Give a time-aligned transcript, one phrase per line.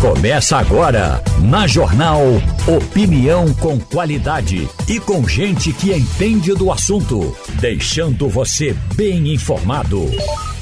[0.00, 2.20] Começa agora, na Jornal
[2.68, 10.02] Opinião com qualidade e com gente que entende do assunto, deixando você bem informado.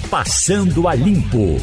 [0.09, 1.61] Passando a Limpo.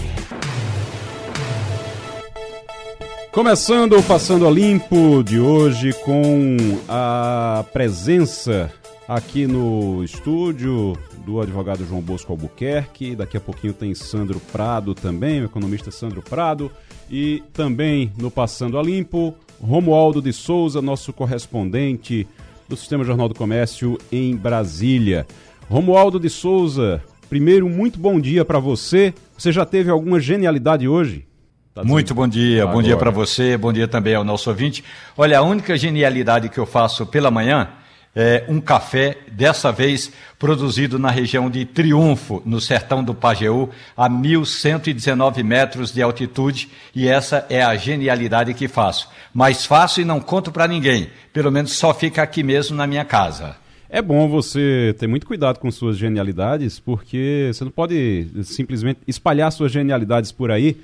[3.31, 6.57] Começando o Passando a Limpo de hoje com
[6.89, 8.69] a presença
[9.07, 13.15] aqui no estúdio do advogado João Bosco Albuquerque.
[13.15, 16.69] Daqui a pouquinho tem Sandro Prado também, o economista Sandro Prado.
[17.11, 22.25] E também no Passando a Limpo, Romualdo de Souza, nosso correspondente
[22.69, 25.27] do Sistema Jornal do Comércio em Brasília.
[25.69, 29.13] Romualdo de Souza, primeiro, muito bom dia para você.
[29.37, 31.27] Você já teve alguma genialidade hoje?
[31.73, 32.77] Tá muito bom dia, Agora.
[32.77, 34.81] bom dia para você, bom dia também ao nosso ouvinte.
[35.17, 37.69] Olha, a única genialidade que eu faço pela manhã
[38.15, 44.09] é, um café, dessa vez produzido na região de Triunfo, no sertão do Pajeú, a
[44.09, 49.09] 1.119 metros de altitude, e essa é a genialidade que faço.
[49.33, 53.05] Mas faço e não conto para ninguém, pelo menos só fica aqui mesmo na minha
[53.05, 53.55] casa.
[53.89, 59.51] É bom você ter muito cuidado com suas genialidades, porque você não pode simplesmente espalhar
[59.51, 60.77] suas genialidades por aí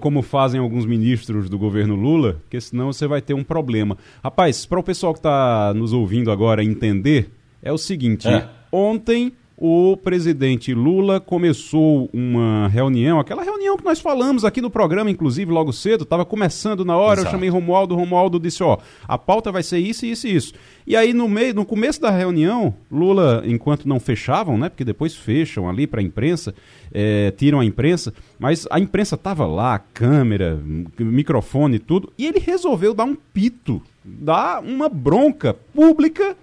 [0.00, 3.96] como fazem alguns ministros do governo Lula, porque senão você vai ter um problema.
[4.22, 7.30] Rapaz, para o pessoal que está nos ouvindo agora entender,
[7.62, 8.48] é o seguinte: é.
[8.70, 15.10] ontem o presidente Lula começou uma reunião, aquela reunião que nós falamos aqui no programa,
[15.10, 17.26] inclusive, logo cedo, estava começando na hora, Exato.
[17.26, 18.78] eu chamei Romualdo, Romualdo disse, ó,
[19.08, 20.52] a pauta vai ser isso, isso e isso.
[20.86, 25.16] E aí, no meio, no começo da reunião, Lula, enquanto não fechavam, né, porque depois
[25.16, 26.54] fecham ali para a imprensa,
[26.92, 30.60] é, tiram a imprensa, mas a imprensa estava lá, câmera,
[30.98, 36.36] microfone e tudo, e ele resolveu dar um pito, dar uma bronca pública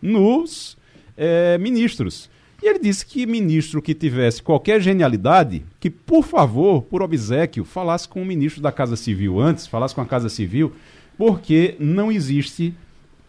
[0.00, 0.76] nos
[1.16, 2.30] é, ministros.
[2.62, 8.06] E ele disse que ministro que tivesse qualquer genialidade, que por favor, por obsequio, falasse
[8.06, 10.72] com o ministro da Casa Civil antes, falasse com a Casa Civil,
[11.16, 12.74] porque não existe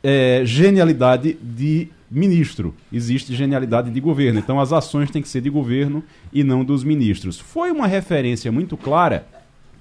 [0.03, 4.39] é, genialidade de ministro, existe genialidade de governo.
[4.39, 7.39] Então as ações têm que ser de governo e não dos ministros.
[7.39, 9.25] Foi uma referência muito clara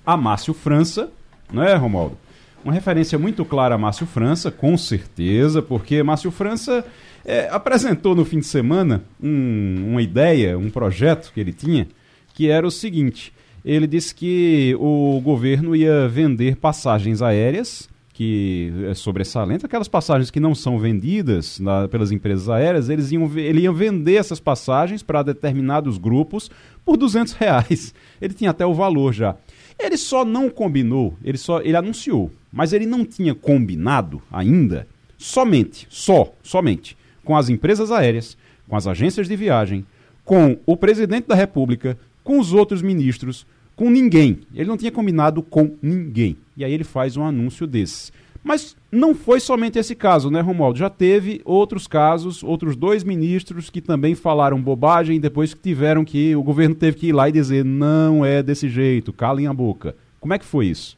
[0.06, 1.10] a Márcio França,
[1.52, 2.16] não é, Romualdo?
[2.64, 6.84] Uma referência muito clara a Márcio França, com certeza, porque Márcio França
[7.24, 11.88] é, apresentou no fim de semana um, uma ideia, um projeto que ele tinha,
[12.34, 13.32] que era o seguinte:
[13.64, 17.88] ele disse que o governo ia vender passagens aéreas,
[18.20, 23.24] que é sobressalente, aquelas passagens que não são vendidas na, pelas empresas aéreas, eles iam,
[23.34, 26.50] ele ia vender essas passagens para determinados grupos
[26.84, 27.94] por 200 reais.
[28.20, 29.36] Ele tinha até o valor já.
[29.78, 34.86] Ele só não combinou, ele só ele anunciou, mas ele não tinha combinado ainda
[35.16, 38.36] somente, só, somente com as empresas aéreas,
[38.68, 39.86] com as agências de viagem,
[40.26, 43.46] com o presidente da República, com os outros ministros,
[43.80, 44.40] com ninguém.
[44.54, 46.36] Ele não tinha combinado com ninguém.
[46.54, 48.12] E aí ele faz um anúncio desses.
[48.44, 50.78] Mas não foi somente esse caso, né, Romualdo?
[50.78, 56.36] Já teve outros casos, outros dois ministros que também falaram bobagem depois que tiveram que.
[56.36, 59.96] O governo teve que ir lá e dizer: não é desse jeito, calem a boca.
[60.20, 60.94] Como é que foi isso?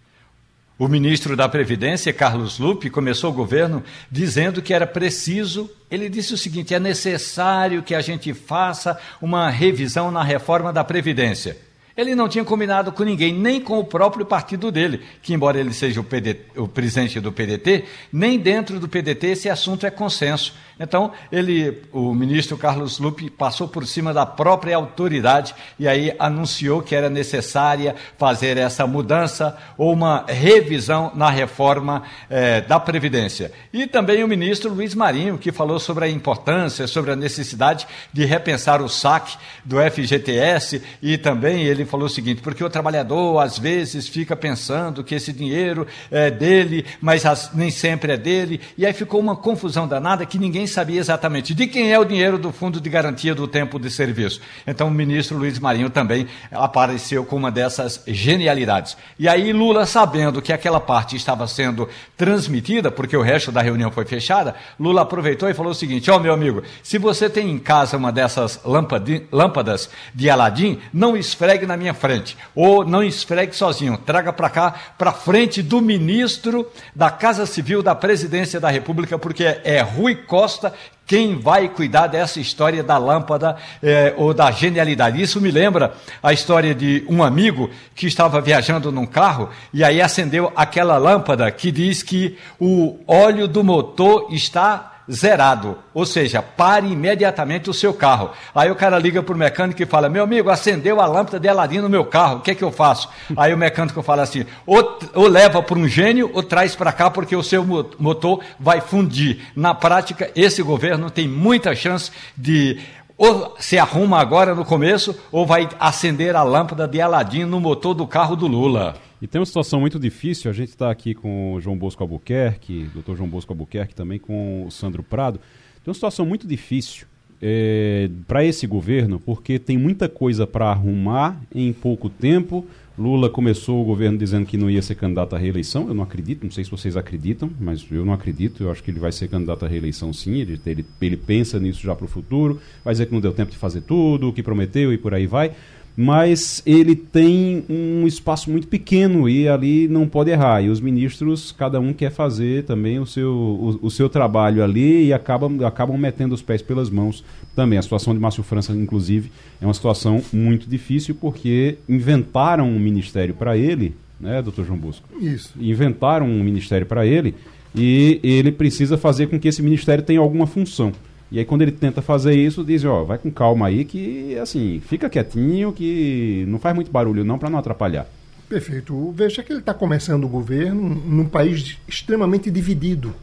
[0.76, 5.70] O ministro da Previdência, Carlos Lupe, começou o governo dizendo que era preciso.
[5.88, 10.82] Ele disse o seguinte: é necessário que a gente faça uma revisão na reforma da
[10.82, 11.70] Previdência.
[11.96, 15.72] Ele não tinha combinado com ninguém, nem com o próprio partido dele, que, embora ele
[15.72, 20.54] seja o, PD, o presidente do PDT, nem dentro do PDT esse assunto é consenso.
[20.80, 26.82] Então, ele, o ministro Carlos Lupe passou por cima da própria autoridade e aí anunciou
[26.82, 33.52] que era necessária fazer essa mudança ou uma revisão na reforma eh, da Previdência.
[33.72, 38.24] E também o ministro Luiz Marinho, que falou sobre a importância, sobre a necessidade de
[38.24, 43.58] repensar o saque do FGTS e também ele falou o seguinte, porque o trabalhador às
[43.58, 47.22] vezes fica pensando que esse dinheiro é dele, mas
[47.54, 51.66] nem sempre é dele, e aí ficou uma confusão danada que ninguém sabia exatamente de
[51.66, 54.40] quem é o dinheiro do Fundo de Garantia do Tempo de Serviço.
[54.66, 58.96] Então o ministro Luiz Marinho também apareceu com uma dessas genialidades.
[59.18, 63.90] E aí Lula, sabendo que aquela parte estava sendo transmitida, porque o resto da reunião
[63.90, 67.50] foi fechada, Lula aproveitou e falou o seguinte: Ó, oh, meu amigo, se você tem
[67.50, 73.54] em casa uma dessas lâmpadas de Aladim, não esfregue na minha frente, ou não esfregue
[73.54, 79.18] sozinho, traga para cá, para frente do ministro da Casa Civil da Presidência da República,
[79.18, 80.72] porque é Rui Costa
[81.06, 85.20] quem vai cuidar dessa história da lâmpada é, ou da genialidade?
[85.20, 85.92] Isso me lembra
[86.22, 91.50] a história de um amigo que estava viajando num carro e aí acendeu aquela lâmpada
[91.50, 95.78] que diz que o óleo do motor está zerado.
[95.92, 98.30] Ou seja, pare imediatamente o seu carro.
[98.54, 101.48] Aí o cara liga para o mecânico e fala: Meu amigo, acendeu a lâmpada de
[101.48, 103.08] Aladim no meu carro, o que é que eu faço?
[103.36, 107.10] Aí o mecânico fala assim: ou, ou leva para um gênio ou traz para cá
[107.10, 107.64] porque o seu
[107.98, 109.40] motor vai fundir.
[109.54, 112.80] Na prática, esse governo tem muita chance de
[113.16, 117.94] ou se arruma agora no começo, ou vai acender a lâmpada de Aladim no motor
[117.94, 118.96] do carro do Lula.
[119.22, 122.88] E tem uma situação muito difícil, a gente está aqui com o João Bosco Albuquerque,
[122.92, 125.38] doutor João Bosco Albuquerque, também com o Sandro Prado.
[125.38, 127.06] Tem uma situação muito difícil
[127.40, 132.66] é, para esse governo, porque tem muita coisa para arrumar em pouco tempo.
[132.98, 135.86] Lula começou o governo dizendo que não ia ser candidato à reeleição.
[135.86, 138.64] Eu não acredito, não sei se vocês acreditam, mas eu não acredito.
[138.64, 140.40] Eu acho que ele vai ser candidato à reeleição sim.
[140.40, 142.60] Ele, ele, ele pensa nisso já para o futuro.
[142.84, 145.28] Vai dizer que não deu tempo de fazer tudo, o que prometeu e por aí
[145.28, 145.52] vai
[145.96, 150.62] mas ele tem um espaço muito pequeno e ali não pode errar.
[150.62, 155.06] E os ministros, cada um quer fazer também o seu, o, o, seu trabalho ali
[155.06, 157.22] e acabam, acabam metendo os pés pelas mãos
[157.54, 157.78] também.
[157.78, 159.30] A situação de Márcio França, inclusive,
[159.60, 165.06] é uma situação muito difícil porque inventaram um ministério para ele, né, doutor João Busco?
[165.20, 165.52] Isso.
[165.60, 167.34] Inventaram um ministério para ele
[167.74, 170.92] e ele precisa fazer com que esse ministério tenha alguma função.
[171.32, 174.82] E aí quando ele tenta fazer isso, diz, ó, vai com calma aí que, assim,
[174.86, 178.06] fica quietinho que não faz muito barulho não para não atrapalhar.
[178.50, 179.10] Perfeito.
[179.12, 183.14] Veja que ele está começando o governo num país extremamente dividido.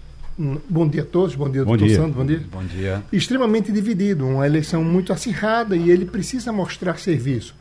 [0.67, 1.97] Bom dia a todos, bom dia, bom doutor dia.
[1.97, 2.41] Santos, bom dia.
[2.51, 3.03] Bom dia.
[3.13, 7.53] Extremamente dividido, uma eleição muito acirrada e ele precisa mostrar serviço.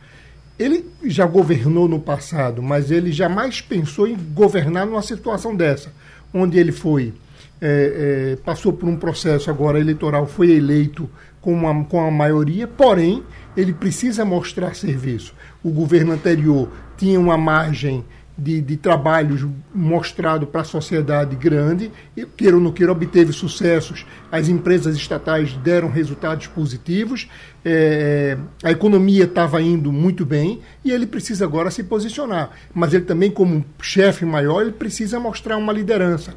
[0.58, 5.92] Ele já governou no passado, mas ele jamais pensou em governar numa situação dessa,
[6.32, 7.12] onde ele foi
[7.60, 11.08] é, é, passou por um processo agora eleitoral, foi eleito
[11.40, 13.22] com, uma, com a maioria, porém,
[13.56, 15.34] ele precisa mostrar serviço.
[15.62, 18.04] O governo anterior tinha uma margem
[18.36, 19.44] de, de trabalhos
[19.74, 25.54] mostrado para a sociedade grande, e, queira ou não queira, obteve sucessos, as empresas estatais
[25.54, 27.28] deram resultados positivos,
[27.64, 32.50] é, a economia estava indo muito bem e ele precisa agora se posicionar.
[32.72, 36.34] Mas ele também, como chefe maior, ele precisa mostrar uma liderança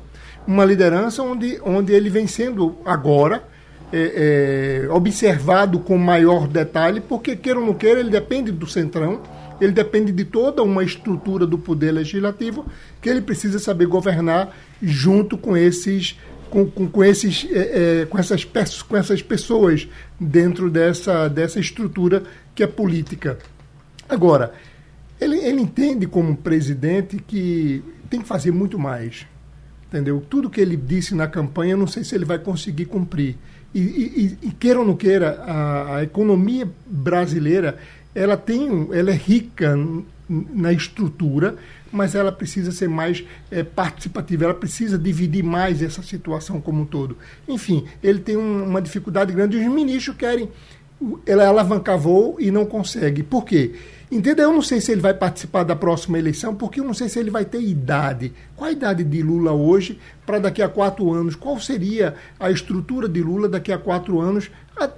[0.47, 3.43] uma liderança onde, onde ele vem sendo agora
[3.93, 9.21] é, é, observado com maior detalhe, porque, queira ou não queira, ele depende do centrão,
[9.59, 12.65] ele depende de toda uma estrutura do poder legislativo
[13.01, 16.17] que ele precisa saber governar junto com esses
[16.49, 19.87] com, com, com esses é, é com essas com essas pessoas
[20.19, 22.23] dentro dessa dessa estrutura
[22.55, 23.37] que é política.
[24.09, 24.51] Agora
[25.19, 29.27] ele, ele entende como presidente que tem que fazer muito mais
[29.91, 30.23] entendeu?
[30.29, 33.35] Tudo que ele disse na campanha, não sei se ele vai conseguir cumprir.
[33.75, 37.77] E, e, e queira ou não queira, a, a, economia brasileira,
[38.15, 39.77] ela tem, ela é rica
[40.29, 41.55] na estrutura,
[41.91, 46.85] mas ela precisa ser mais é, participativa, ela precisa dividir mais essa situação como um
[46.85, 47.17] todo.
[47.47, 49.57] Enfim, ele tem um, uma dificuldade grande.
[49.57, 50.49] Os ministros querem
[51.25, 53.23] ela alavancar voo e não consegue.
[53.23, 53.73] Por quê?
[54.11, 54.49] Entendeu?
[54.49, 57.17] Eu não sei se ele vai participar da próxima eleição, porque eu não sei se
[57.17, 58.33] ele vai ter idade.
[58.57, 61.33] Qual a idade de Lula hoje para daqui a quatro anos?
[61.33, 64.51] Qual seria a estrutura de Lula daqui a quatro anos,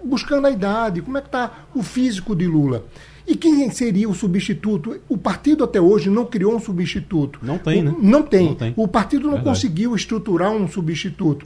[0.03, 1.01] buscando a idade?
[1.01, 2.85] Como é que está o físico de Lula?
[3.27, 4.99] E quem seria o substituto?
[5.07, 7.39] O partido até hoje não criou um substituto.
[7.41, 7.95] Não tem, o, né?
[7.99, 8.47] Não tem.
[8.47, 8.73] Não tem.
[8.75, 9.55] O partido não Verdade.
[9.55, 11.45] conseguiu estruturar um substituto.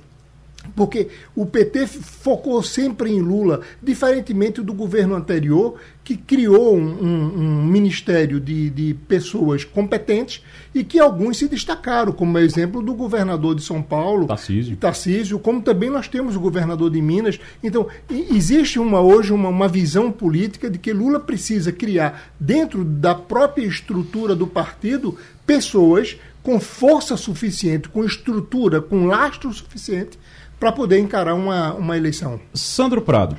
[0.76, 5.78] Porque o PT focou sempre em Lula, diferentemente do governo anterior,
[6.08, 10.42] que criou um, um, um ministério de, de, pessoas competentes
[10.74, 14.78] e que alguns se destacaram, como é o exemplo do governador de São Paulo, Tarcísio,
[14.78, 17.38] Tarcísio como também nós temos o governador de Minas.
[17.62, 23.14] Então, existe uma, hoje uma, uma visão política de que Lula precisa criar, dentro da
[23.14, 30.18] própria estrutura do partido, pessoas com força suficiente, com estrutura, com lastro suficiente
[30.60, 32.40] para poder encarar uma, uma eleição.
[32.54, 33.38] Sandro Prado,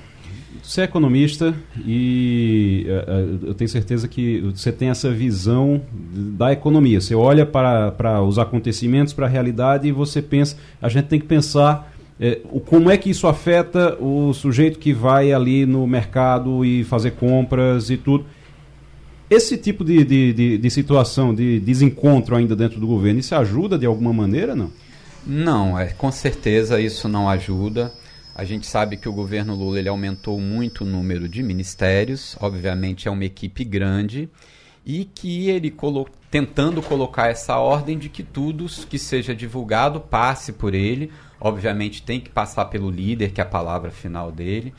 [0.62, 7.00] você é economista e uh, eu tenho certeza que você tem essa visão da economia.
[7.00, 11.18] Você olha para, para os acontecimentos, para a realidade e você pensa, a gente tem
[11.18, 16.64] que pensar é, como é que isso afeta o sujeito que vai ali no mercado
[16.64, 18.26] e fazer compras e tudo.
[19.30, 23.78] Esse tipo de, de, de, de situação, de desencontro ainda dentro do governo, isso ajuda
[23.78, 24.70] de alguma maneira, não?
[25.28, 27.92] Não, é, com certeza isso não ajuda.
[28.34, 33.08] A gente sabe que o governo Lula ele aumentou muito o número de ministérios, obviamente
[33.08, 34.30] é uma equipe grande,
[34.86, 40.50] e que ele colo tentando colocar essa ordem de que tudo que seja divulgado passe
[40.50, 41.12] por ele.
[41.38, 44.72] Obviamente tem que passar pelo líder, que é a palavra final dele.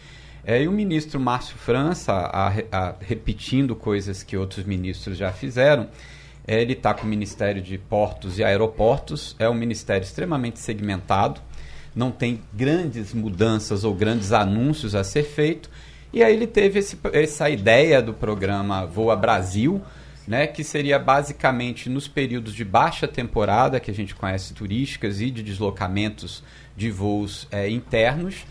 [0.44, 5.90] É, e o ministro Márcio França, a, a, repetindo coisas que outros ministros já fizeram,
[6.48, 11.42] ele está com o Ministério de Portos e Aeroportos, é um ministério extremamente segmentado,
[11.96, 15.70] não tem grandes mudanças ou grandes anúncios a ser feito.
[16.12, 19.82] E aí ele teve esse, essa ideia do programa Voa Brasil,
[20.28, 25.32] né, que seria basicamente nos períodos de baixa temporada, que a gente conhece turísticas e
[25.32, 26.44] de deslocamentos
[26.78, 28.46] de voos é, internos,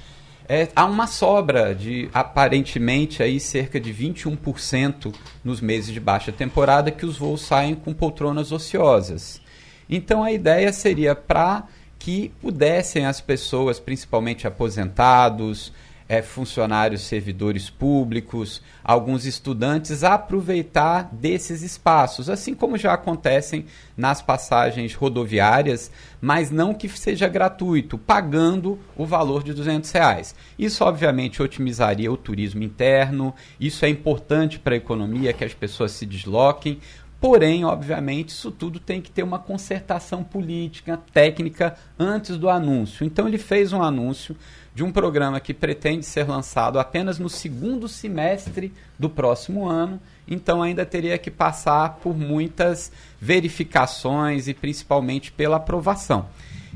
[0.48, 5.14] é, há uma sobra de aparentemente aí cerca de 21%
[5.44, 9.42] nos meses de baixa temporada que os voos saem com poltronas ociosas.
[9.90, 11.66] Então a ideia seria para
[11.98, 15.72] que pudessem as pessoas, principalmente aposentados,
[16.08, 24.94] é, funcionários, servidores públicos, alguns estudantes aproveitar desses espaços, assim como já acontecem nas passagens
[24.94, 30.34] rodoviárias, mas não que seja gratuito, pagando o valor de 200 reais.
[30.58, 35.92] Isso obviamente otimizaria o turismo interno, isso é importante para a economia que as pessoas
[35.92, 36.80] se desloquem,
[37.20, 43.04] Porém, obviamente, isso tudo tem que ter uma concertação política, técnica, antes do anúncio.
[43.04, 44.36] Então, ele fez um anúncio
[44.78, 50.62] de um programa que pretende ser lançado apenas no segundo semestre do próximo ano, então
[50.62, 56.28] ainda teria que passar por muitas verificações e principalmente pela aprovação.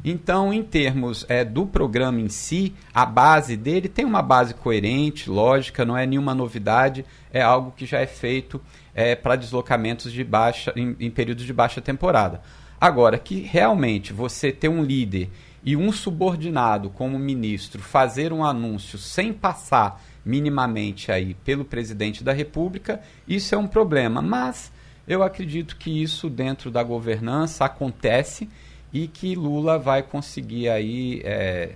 [0.05, 5.31] Então, em termos é, do programa em si, a base dele tem uma base coerente,
[5.31, 8.61] lógica, não é nenhuma novidade, é algo que já é feito
[8.97, 12.41] é, para deslocamentos de baixa, em, em períodos de baixa temporada.
[12.81, 15.31] Agora, que realmente você ter um líder
[15.65, 22.33] e um subordinado como ministro fazer um anúncio sem passar minimamente aí pelo presidente da
[22.33, 24.21] República, isso é um problema.
[24.21, 24.73] Mas
[25.07, 28.49] eu acredito que isso dentro da governança acontece
[28.93, 31.73] e que Lula vai conseguir aí é,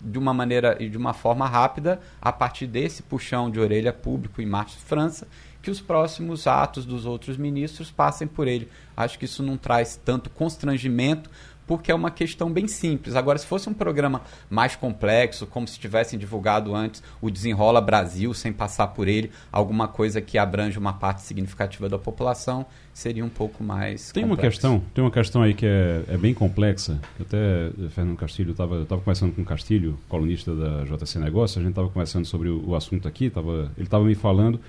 [0.00, 4.40] de uma maneira e de uma forma rápida, a partir desse puxão de orelha público
[4.40, 5.26] em Março França,
[5.60, 8.68] que os próximos atos dos outros ministros passem por ele.
[8.96, 11.30] Acho que isso não traz tanto constrangimento,
[11.70, 13.14] porque é uma questão bem simples.
[13.14, 18.34] Agora, se fosse um programa mais complexo, como se tivessem divulgado antes o Desenrola Brasil,
[18.34, 23.28] sem passar por ele, alguma coisa que abrange uma parte significativa da população, seria um
[23.28, 24.26] pouco mais Tem complexo.
[24.26, 27.00] uma questão, tem uma questão aí que é, é bem complexa.
[27.20, 31.70] Até Fernando Castilho estava tava conversando com o Castilho, colunista da JC Negócios, a gente
[31.70, 34.60] estava conversando sobre o, o assunto aqui, tava, ele estava me falando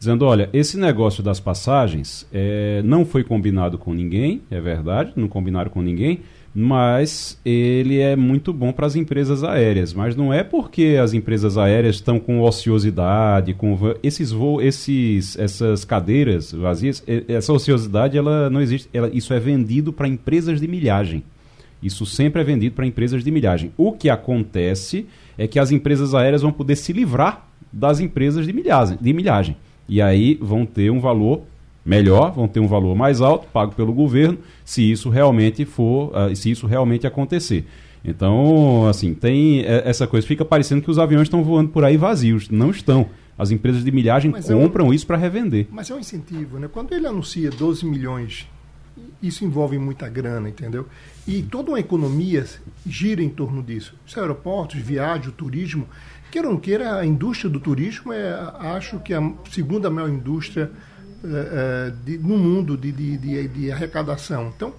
[0.00, 5.28] dizendo: olha, esse negócio das passagens é, não foi combinado com ninguém, é verdade, não
[5.28, 6.20] combinaram com ninguém,
[6.54, 9.94] mas ele é muito bom para as empresas aéreas.
[9.94, 15.84] Mas não é porque as empresas aéreas estão com ociosidade, com esses voos, esses, essas
[15.84, 18.88] cadeiras vazias, essa ociosidade ela não existe.
[18.92, 21.22] Ela, isso é vendido para empresas de milhagem.
[21.82, 23.72] Isso sempre é vendido para empresas de milhagem.
[23.76, 25.06] O que acontece
[25.38, 28.98] é que as empresas aéreas vão poder se livrar das empresas de milhagem.
[29.00, 29.56] De milhagem.
[29.88, 31.42] E aí vão ter um valor
[31.84, 36.34] melhor, vão ter um valor mais alto, pago pelo governo, se isso realmente for, uh,
[36.34, 37.66] se isso realmente acontecer.
[38.04, 41.96] Então, assim, tem é, essa coisa, fica parecendo que os aviões estão voando por aí
[41.96, 42.48] vazios.
[42.48, 43.08] Não estão.
[43.38, 45.66] As empresas de milhagem mas compram é um, isso para revender.
[45.70, 46.68] Mas é um incentivo, né?
[46.70, 48.46] Quando ele anuncia 12 milhões,
[49.22, 50.86] isso envolve muita grana, entendeu?
[51.26, 52.44] E toda uma economia
[52.86, 53.94] gira em torno disso.
[54.06, 55.88] Os aeroportos, viagem, o turismo.
[56.30, 60.70] Queira ou não queira, a indústria do turismo é, acho que, a segunda maior indústria
[61.24, 64.52] uh, de, no mundo de, de, de, arrecadação.
[64.54, 64.72] Então,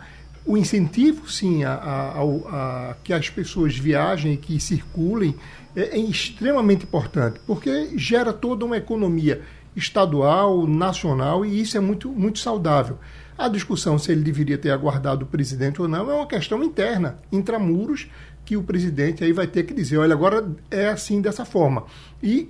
[0.46, 5.36] o incentivo, sim, a, a, a, que as pessoas viajem e que circulem
[5.76, 9.42] é, é extremamente importante, porque gera toda uma economia
[9.76, 12.98] estadual, nacional, e isso é muito, muito saudável.
[13.38, 17.18] A discussão se ele deveria ter aguardado o presidente ou não é uma questão interna,
[17.32, 18.08] intramuros,
[18.44, 21.86] que o presidente aí vai ter que dizer, olha, agora é assim dessa forma.
[22.22, 22.50] E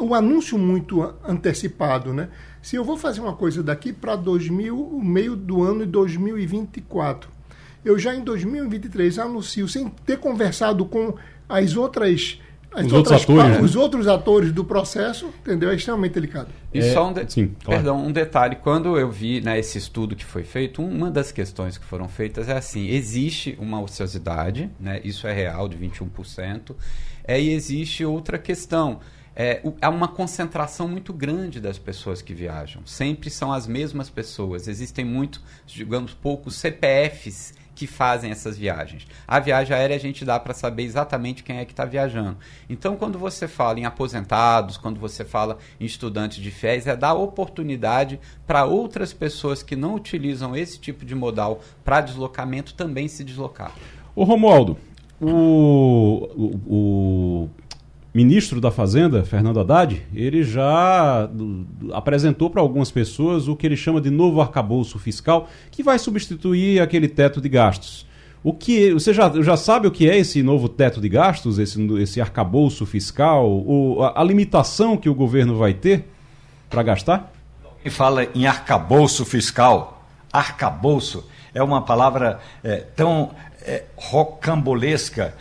[0.00, 2.28] um anúncio muito antecipado, né?
[2.62, 7.30] Se eu vou fazer uma coisa daqui para 2000, o meio do ano de 2024,
[7.84, 11.14] eu já em 2023 anuncio sem ter conversado com
[11.48, 12.38] as outras
[12.72, 13.60] as os, outros atores, né?
[13.60, 15.70] os outros atores do processo, entendeu?
[15.70, 16.48] É extremamente delicado.
[16.72, 17.32] E é, só um, de...
[17.32, 17.82] Sim, claro.
[17.82, 18.56] Perdão, um detalhe.
[18.56, 22.48] Quando eu vi né, esse estudo que foi feito, uma das questões que foram feitas
[22.48, 26.76] é assim: existe uma ociosidade, né, isso é real, de 21%,
[27.24, 29.00] é, e existe outra questão
[29.42, 32.82] é, há uma concentração muito grande das pessoas que viajam.
[32.84, 34.68] Sempre são as mesmas pessoas.
[34.68, 39.06] Existem muito, digamos, poucos CPFs que fazem essas viagens.
[39.26, 42.36] A viagem aérea a gente dá para saber exatamente quem é que está viajando.
[42.68, 47.14] Então, quando você fala em aposentados, quando você fala em estudantes de férias, é dar
[47.14, 53.24] oportunidade para outras pessoas que não utilizam esse tipo de modal para deslocamento também se
[53.24, 53.72] deslocar.
[54.14, 54.76] O Romualdo,
[55.18, 57.50] o, o, o
[58.12, 61.30] ministro da Fazenda, Fernando Haddad, ele já
[61.92, 66.80] apresentou para algumas pessoas o que ele chama de novo arcabouço fiscal, que vai substituir
[66.80, 68.06] aquele teto de gastos.
[68.42, 71.80] O que você já, já sabe o que é esse novo teto de gastos, esse,
[71.98, 73.64] esse arcabouço fiscal,
[74.00, 76.04] a, a limitação que o governo vai ter
[76.68, 77.32] para gastar?
[77.84, 80.04] E fala em arcabouço fiscal.
[80.32, 83.30] Arcabouço é uma palavra é, tão
[83.62, 85.34] é, rocambolesca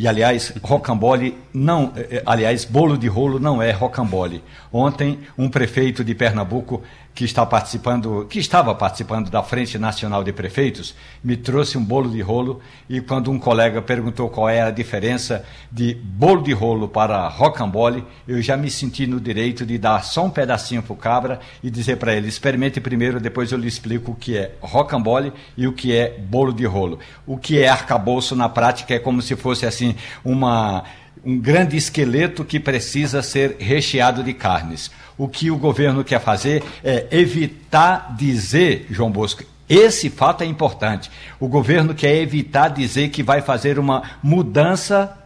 [0.00, 4.42] e aliás, rocambole não, eh, eh, aliás, bolo de rolo não é rocambole.
[4.72, 6.82] Ontem, um prefeito de Pernambuco
[7.14, 12.08] que está participando, que estava participando da Frente Nacional de Prefeitos, me trouxe um bolo
[12.08, 16.88] de rolo e quando um colega perguntou qual era a diferença de bolo de rolo
[16.88, 20.96] para rocambole, eu já me senti no direito de dar só um pedacinho para o
[20.96, 25.32] cabra e dizer para ele, experimente primeiro, depois eu lhe explico o que é rocambole
[25.56, 27.00] e o que é bolo de rolo.
[27.26, 30.84] O que é arcabouço na prática é como se fosse assim uma
[31.24, 34.90] um grande esqueleto que precisa ser recheado de carnes.
[35.18, 41.10] O que o governo quer fazer é evitar dizer, João Bosco, esse fato é importante.
[41.38, 45.16] O governo quer evitar dizer que vai fazer uma mudança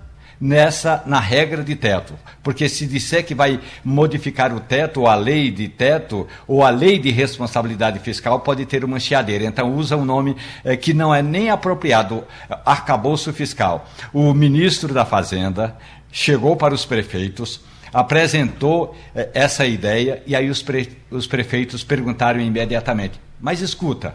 [0.40, 2.14] nessa na regra de teto.
[2.42, 6.70] Porque se disser que vai modificar o teto, ou a lei de teto, ou a
[6.70, 9.44] lei de responsabilidade fiscal, pode ter uma chiadeira.
[9.44, 12.24] Então usa um nome é, que não é nem apropriado,
[12.64, 13.88] arcabouço fiscal.
[14.12, 15.76] O ministro da Fazenda
[16.10, 17.60] chegou para os prefeitos,
[17.92, 24.14] apresentou é, essa ideia, e aí os, pre, os prefeitos perguntaram imediatamente: mas escuta,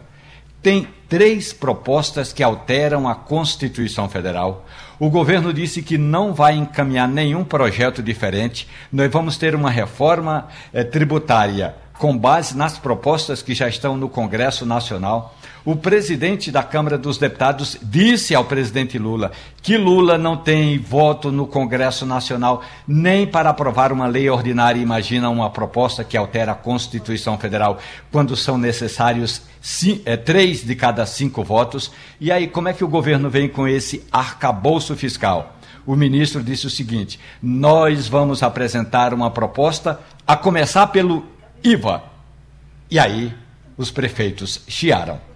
[0.62, 4.66] tem três propostas que alteram a Constituição Federal.
[5.00, 8.68] O governo disse que não vai encaminhar nenhum projeto diferente.
[8.92, 14.10] Nós vamos ter uma reforma eh, tributária com base nas propostas que já estão no
[14.10, 15.36] Congresso Nacional.
[15.70, 21.32] O presidente da Câmara dos Deputados disse ao presidente Lula que Lula não tem voto
[21.32, 24.82] no Congresso Nacional nem para aprovar uma lei ordinária.
[24.82, 27.78] Imagina uma proposta que altera a Constituição Federal
[28.12, 29.44] quando são necessários
[30.06, 31.92] é, três de cada cinco votos.
[32.20, 35.56] E aí, como é que o governo vem com esse arcabouço fiscal?
[35.86, 41.28] O ministro disse o seguinte: nós vamos apresentar uma proposta, a começar pelo
[41.64, 42.02] IVA.
[42.90, 43.32] E aí,
[43.78, 45.30] os prefeitos chiaram.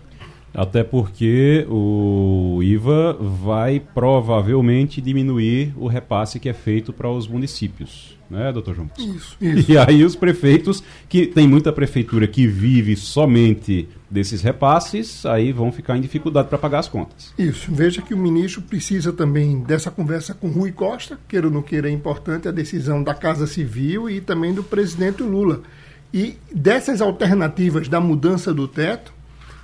[0.53, 8.15] Até porque o IVA vai provavelmente diminuir o repasse que é feito para os municípios,
[8.30, 8.89] né, doutor João?
[8.99, 9.71] Isso, isso.
[9.71, 15.71] E aí os prefeitos, que tem muita prefeitura que vive somente desses repasses, aí vão
[15.71, 17.34] ficar em dificuldade para pagar as contas.
[17.36, 17.73] Isso.
[17.73, 21.89] Veja que o ministro precisa também dessa conversa com Rui Costa, queira ou não queira,
[21.89, 25.63] é importante a decisão da Casa Civil e também do presidente Lula.
[26.13, 29.12] E dessas alternativas da mudança do teto,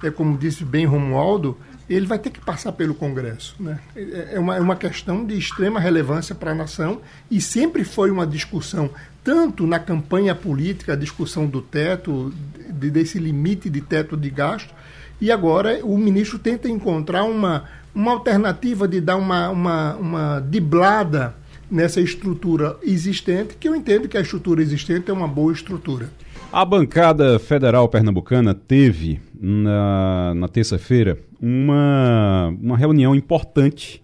[0.07, 1.57] é como disse bem Romualdo,
[1.89, 3.55] ele vai ter que passar pelo Congresso.
[3.59, 3.79] Né?
[3.95, 8.11] É, é uma, é uma questão de extrema relevância para a nação e sempre foi
[8.11, 8.89] uma discussão,
[9.23, 12.31] tanto na campanha política, a discussão do teto,
[12.69, 14.73] de, desse limite de teto de gasto,
[15.19, 21.35] e agora o ministro tenta encontrar uma, uma alternativa de dar uma, uma, uma diblada
[21.69, 26.09] nessa estrutura existente, que eu entendo que a estrutura existente é uma boa estrutura.
[26.51, 34.01] A bancada federal pernambucana teve na, na terça-feira uma, uma reunião importante,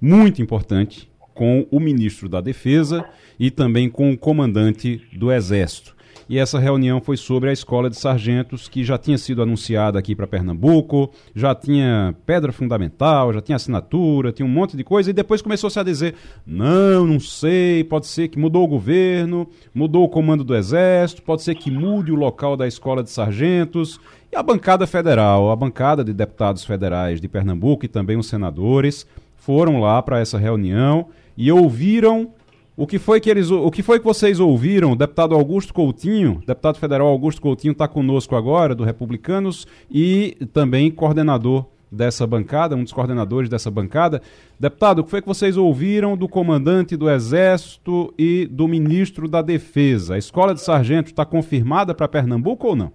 [0.00, 3.04] muito importante, com o ministro da Defesa
[3.38, 5.96] e também com o comandante do Exército.
[6.28, 10.14] E essa reunião foi sobre a escola de sargentos, que já tinha sido anunciada aqui
[10.14, 15.14] para Pernambuco, já tinha pedra fundamental, já tinha assinatura, tinha um monte de coisa, e
[15.14, 16.14] depois começou-se a dizer:
[16.46, 21.42] não, não sei, pode ser que mudou o governo, mudou o comando do Exército, pode
[21.42, 23.98] ser que mude o local da escola de sargentos.
[24.30, 29.06] E a bancada federal, a bancada de deputados federais de Pernambuco e também os senadores
[29.36, 32.30] foram lá para essa reunião e ouviram
[32.78, 34.96] o que foi que eles, o que foi que vocês ouviram?
[34.96, 41.66] Deputado Augusto Coutinho, deputado federal Augusto Coutinho está conosco agora do Republicanos e também coordenador
[41.90, 44.22] dessa bancada, um dos coordenadores dessa bancada.
[44.60, 49.42] Deputado, o que foi que vocês ouviram do comandante do Exército e do ministro da
[49.42, 50.14] Defesa?
[50.14, 52.92] A escola de sargento está confirmada para Pernambuco ou não?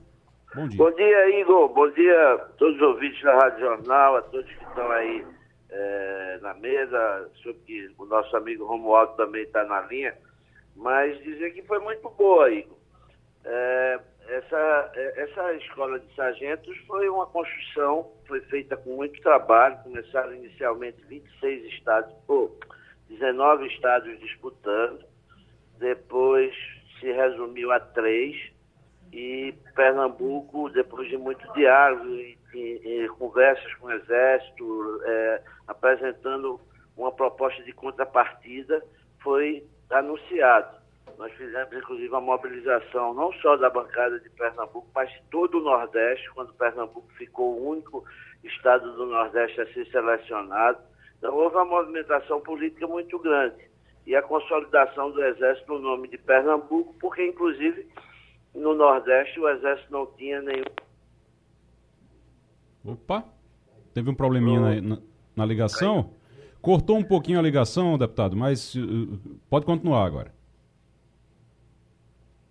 [0.56, 0.78] Bom dia.
[0.78, 1.68] Bom dia, Igor.
[1.74, 5.26] Bom dia a todos os ouvintes da Rádio Jornal, a todos que estão aí
[5.74, 10.16] é, na mesa, soube que o nosso amigo Romualdo também está na linha,
[10.76, 12.78] mas dizer que foi muito boa, Igor.
[13.44, 20.34] É, essa, essa escola de sargentos foi uma construção, foi feita com muito trabalho, começaram
[20.34, 22.58] inicialmente 26 estados, ou
[23.10, 25.04] 19 estados disputando,
[25.80, 26.56] depois
[27.00, 28.54] se resumiu a três,
[29.12, 36.60] e Pernambuco, depois de muito diálogo e, e, e conversas com o Exército, é, apresentando
[36.96, 38.84] uma proposta de contrapartida,
[39.22, 40.84] foi anunciado.
[41.18, 45.62] Nós fizemos, inclusive, uma mobilização não só da bancada de Pernambuco, mas de todo o
[45.62, 48.04] Nordeste, quando Pernambuco ficou o único
[48.44, 50.80] estado do Nordeste a ser selecionado.
[51.18, 53.72] Então, houve uma movimentação política muito grande.
[54.06, 57.88] E a consolidação do Exército no nome de Pernambuco, porque, inclusive,
[58.54, 60.64] no Nordeste o Exército não tinha nenhum.
[62.84, 63.24] Opa!
[63.94, 64.98] Teve um probleminha na, na,
[65.36, 66.12] na ligação?
[66.62, 69.20] Cortou um pouquinho a ligação, deputado, mas uh,
[69.50, 70.34] pode continuar agora.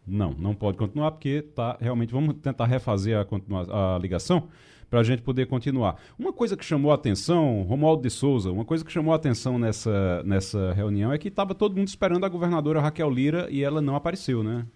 [0.07, 2.13] Não, não pode continuar porque tá realmente.
[2.13, 4.49] Vamos tentar refazer a, a ligação
[4.91, 5.97] para a gente poder continuar.
[6.19, 9.59] Uma coisa que chamou a atenção, Romualdo de Souza, uma coisa que chamou a atenção
[9.59, 13.81] nessa, nessa reunião é que estava todo mundo esperando a governadora Raquel Lira e ela
[13.81, 14.67] não apareceu, né?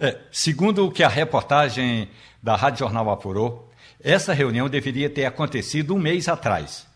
[0.00, 2.08] É, segundo o que a reportagem
[2.42, 3.67] da Rádio Jornal apurou,
[4.00, 6.86] essa reunião deveria ter acontecido um mês atrás.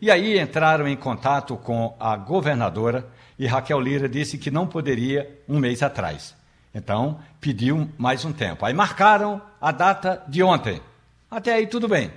[0.00, 5.42] E aí entraram em contato com a governadora e Raquel Lira disse que não poderia
[5.48, 6.34] um mês atrás.
[6.74, 8.64] Então, pediu mais um tempo.
[8.64, 10.80] Aí marcaram a data de ontem.
[11.30, 12.10] Até aí tudo bem.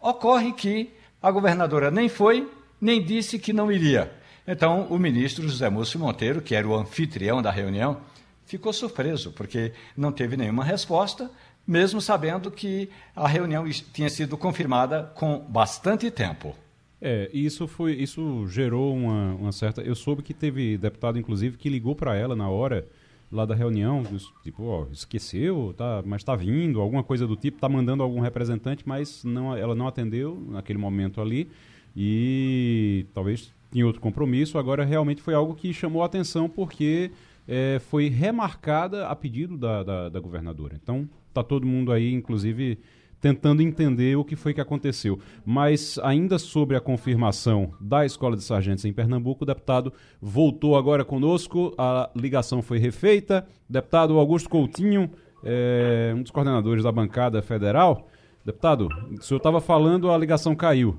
[0.00, 4.12] Ocorre que a governadora nem foi, nem disse que não iria.
[4.46, 8.00] Então, o ministro José Múcio Monteiro, que era o anfitrião da reunião,
[8.44, 11.28] ficou surpreso, porque não teve nenhuma resposta,
[11.66, 16.54] mesmo sabendo que a reunião tinha sido confirmada com bastante tempo.
[17.00, 19.82] É, isso foi, isso gerou uma, uma certa.
[19.82, 22.86] Eu soube que teve deputado, inclusive, que ligou para ela na hora
[23.30, 24.04] lá da reunião,
[24.42, 28.84] tipo, ó, esqueceu, tá, mas está vindo, alguma coisa do tipo, está mandando algum representante,
[28.86, 31.50] mas não, ela não atendeu naquele momento ali
[31.94, 34.58] e talvez tinha outro compromisso.
[34.58, 37.10] Agora realmente foi algo que chamou a atenção porque
[37.48, 40.78] é, foi remarcada a pedido da, da, da governadora.
[40.80, 42.78] Então está todo mundo aí, inclusive
[43.20, 45.18] tentando entender o que foi que aconteceu.
[45.44, 51.04] Mas ainda sobre a confirmação da Escola de Sargentos em Pernambuco, o deputado voltou agora
[51.04, 53.46] conosco, a ligação foi refeita.
[53.68, 55.10] Deputado Augusto Coutinho,
[55.44, 58.08] é, um dos coordenadores da bancada federal.
[58.44, 60.96] Deputado, o senhor estava falando, a ligação caiu.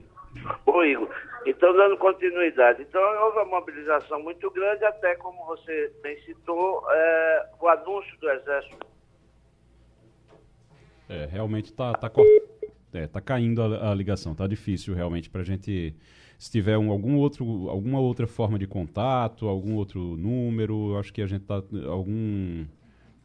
[0.65, 1.09] Oi, Igor.
[1.45, 2.81] Então, dando continuidade.
[2.81, 8.29] Então, houve uma mobilização muito grande, até como você bem citou, é, o anúncio do
[8.29, 8.86] Exército
[11.09, 12.11] é, realmente está tá,
[12.93, 15.95] é, tá caindo a, a, ligação, tá difícil realmente para a gente.
[16.37, 21.21] Se tiver um, algum outro, alguma outra forma de contato, algum outro número, acho que
[21.21, 22.63] a gente tá algum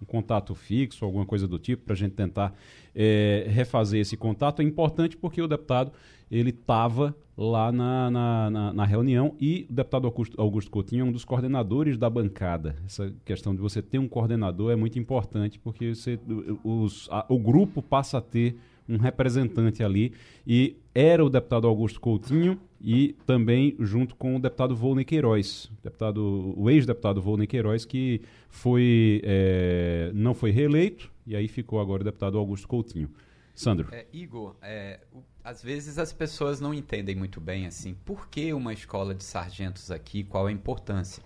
[0.02, 2.54] um contato fixo, alguma coisa do tipo, para a gente tentar
[2.94, 4.60] é, refazer esse contato.
[4.60, 5.92] É importante porque o deputado
[6.30, 11.08] ele estava lá na, na, na, na, reunião e o deputado Augusto, Augusto Coutinho é
[11.08, 12.76] um dos coordenadores da bancada.
[12.84, 16.18] Essa questão de você ter um coordenador é muito importante porque você,
[16.64, 18.56] os, a, o grupo passa a ter
[18.88, 20.12] um representante ali
[20.46, 26.54] e era o deputado Augusto Coutinho e também junto com o deputado Volney Queiroz, deputado,
[26.56, 32.04] o ex-deputado Volney Queiroz, que foi, é, não foi reeleito e aí ficou agora o
[32.04, 33.08] deputado Augusto Coutinho.
[33.54, 33.88] Sandro.
[33.92, 38.52] É, Igor, é, o, às vezes as pessoas não entendem muito bem assim, por que
[38.52, 41.22] uma escola de sargentos aqui, qual a importância.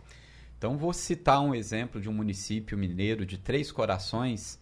[0.58, 4.58] Então vou citar um exemplo de um município mineiro de Três Corações,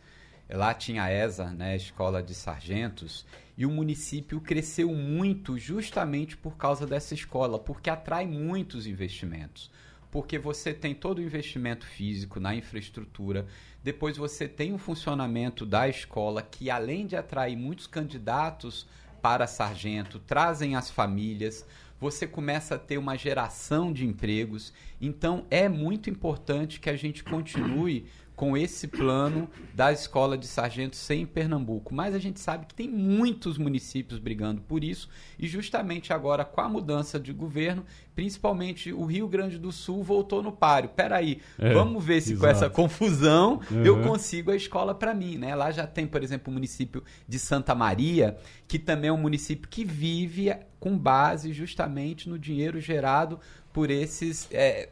[0.55, 3.27] Lá tinha a ESA, né, Escola de Sargentos,
[3.59, 9.69] e o município cresceu muito justamente por causa dessa escola, porque atrai muitos investimentos.
[10.12, 13.47] Porque você tem todo o investimento físico na infraestrutura,
[13.83, 18.87] depois você tem o funcionamento da escola, que além de atrair muitos candidatos
[19.21, 21.67] para sargento, trazem as famílias,
[21.99, 24.73] você começa a ter uma geração de empregos.
[25.01, 31.09] Então é muito importante que a gente continue com esse plano da escola de sargentos
[31.11, 31.94] em Pernambuco.
[31.94, 36.61] Mas a gente sabe que tem muitos municípios brigando por isso e justamente agora com
[36.61, 40.90] a mudança de governo, principalmente o Rio Grande do Sul voltou no páreo.
[40.90, 42.40] Peraí, é, vamos ver se exato.
[42.40, 43.85] com essa confusão uhum.
[43.85, 45.55] eu consigo a escola para mim, né?
[45.55, 49.68] Lá já tem, por exemplo, o município de Santa Maria, que também é um município
[49.68, 53.38] que vive com base justamente no dinheiro gerado
[53.73, 54.88] por esses é,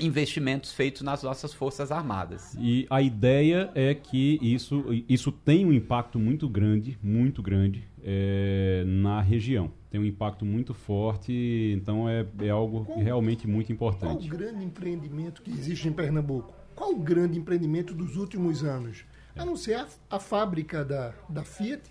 [0.00, 2.56] investimentos feitos nas nossas forças armadas.
[2.58, 8.84] E a ideia é que isso, isso tem um impacto muito grande, muito grande é,
[8.86, 9.70] na região.
[9.90, 11.32] Tem um impacto muito forte,
[11.76, 14.00] então é, é algo qual, realmente muito importante.
[14.00, 16.54] Qual o grande empreendimento que existe em Pernambuco?
[16.74, 19.04] Qual o grande empreendimento dos últimos anos?
[19.36, 21.82] A não ser a, a fábrica da, da Fiat,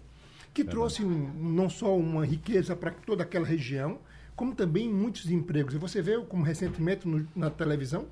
[0.54, 4.00] que é trouxe um, não só uma riqueza para toda aquela região,
[4.36, 5.74] como também muitos empregos.
[5.74, 8.08] E você vê, como recentemente no, na televisão,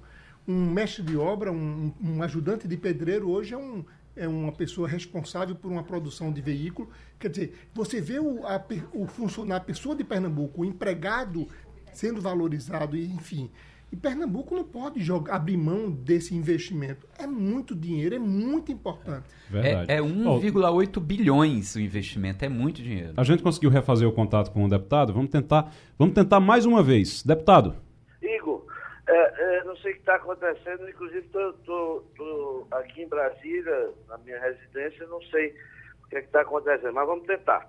[0.47, 4.87] um mestre de obra, um, um, ajudante de pedreiro hoje é, um, é uma pessoa
[4.87, 6.89] responsável por uma produção de veículo.
[7.19, 11.47] Quer dizer, você vê o, a, o funcionário, a pessoa de Pernambuco, o empregado
[11.93, 13.51] sendo valorizado, e, enfim.
[13.91, 17.07] E Pernambuco não pode jogar, abrir mão desse investimento.
[17.17, 19.27] É muito dinheiro, é muito importante.
[19.49, 19.91] Verdade.
[19.91, 23.13] É, é 1,8 bilhões o investimento, é muito dinheiro.
[23.17, 25.11] A gente conseguiu refazer o contato com o deputado.
[25.11, 27.23] Vamos tentar, vamos tentar mais uma vez.
[27.23, 27.75] Deputado.
[28.21, 28.63] Igor,
[29.07, 34.39] é, é, não sei o que está acontecendo, inclusive estou aqui em Brasília, na minha
[34.39, 35.55] residência, não sei
[36.03, 37.67] o que é está acontecendo, mas vamos tentar.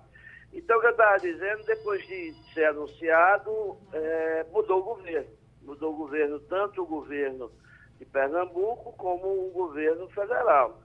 [0.53, 5.40] Então, o que eu estava dizendo, depois de ser anunciado, é, mudou o governo.
[5.63, 7.51] Mudou o governo, tanto o governo
[7.97, 10.81] de Pernambuco como o governo federal.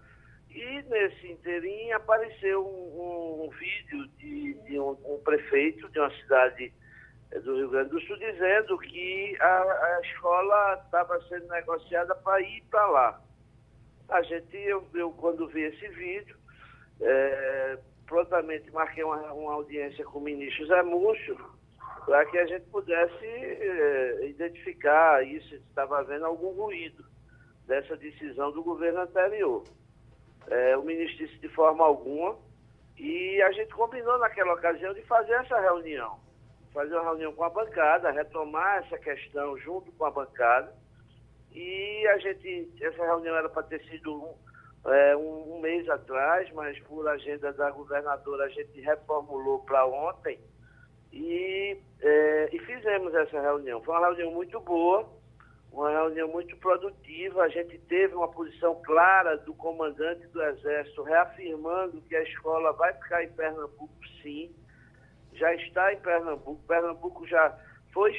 [0.50, 6.72] E nesse inteirinho apareceu um, um, vídeo de, de um, um, prefeito de uma cidade
[7.30, 12.40] é, do Rio Grande do Sul dizendo que a, a escola estava sendo negociada para
[12.40, 13.20] ir para lá.
[14.08, 16.36] A gente, eu, eu, quando vi esse vídeo,
[17.00, 21.55] é, prontamente marquei uma, uma audiência com o ministro Zé Múcio
[22.06, 27.04] para que a gente pudesse é, identificar isso, se estava havendo algum ruído
[27.66, 29.64] dessa decisão do governo anterior.
[30.48, 32.38] É, o ministro disse de forma alguma
[32.96, 36.24] e a gente combinou naquela ocasião de fazer essa reunião
[36.76, 40.74] fazer uma reunião com a bancada, retomar essa questão junto com a bancada.
[41.50, 46.52] E a gente, essa reunião era para ter sido um, é, um, um, mês atrás,
[46.52, 50.38] mas por agenda da governadora a gente reformulou para ontem
[51.16, 53.82] e, é, e fizemos essa reunião.
[53.82, 55.08] Foi uma reunião muito boa,
[55.72, 57.42] uma reunião muito produtiva.
[57.42, 62.92] A gente teve uma posição clara do comandante do Exército, reafirmando que a escola vai
[62.94, 63.90] ficar em Pernambuco,
[64.22, 64.54] sim
[65.36, 66.62] já está em Pernambuco.
[66.66, 67.56] Pernambuco já
[67.92, 68.14] foi,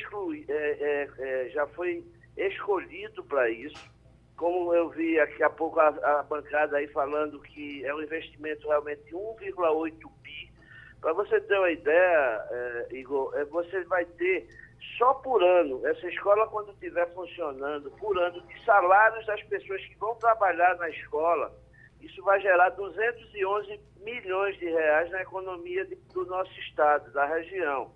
[0.47, 2.03] é, é, é, já foi
[2.36, 3.91] escolhido para isso.
[4.36, 8.67] Como eu vi daqui a pouco a, a, bancada aí falando que é um investimento
[8.67, 10.46] realmente de 1,8 bi.
[11.01, 14.47] Para você ter uma ideia, é, Igor, é, você vai ter
[14.97, 19.95] só por ano, essa escola quando estiver funcionando, por ano, de salários das pessoas que
[19.95, 21.53] vão trabalhar na escola,
[22.01, 27.91] isso vai gerar 211 milhões de reais na economia de, do nosso estado, da região.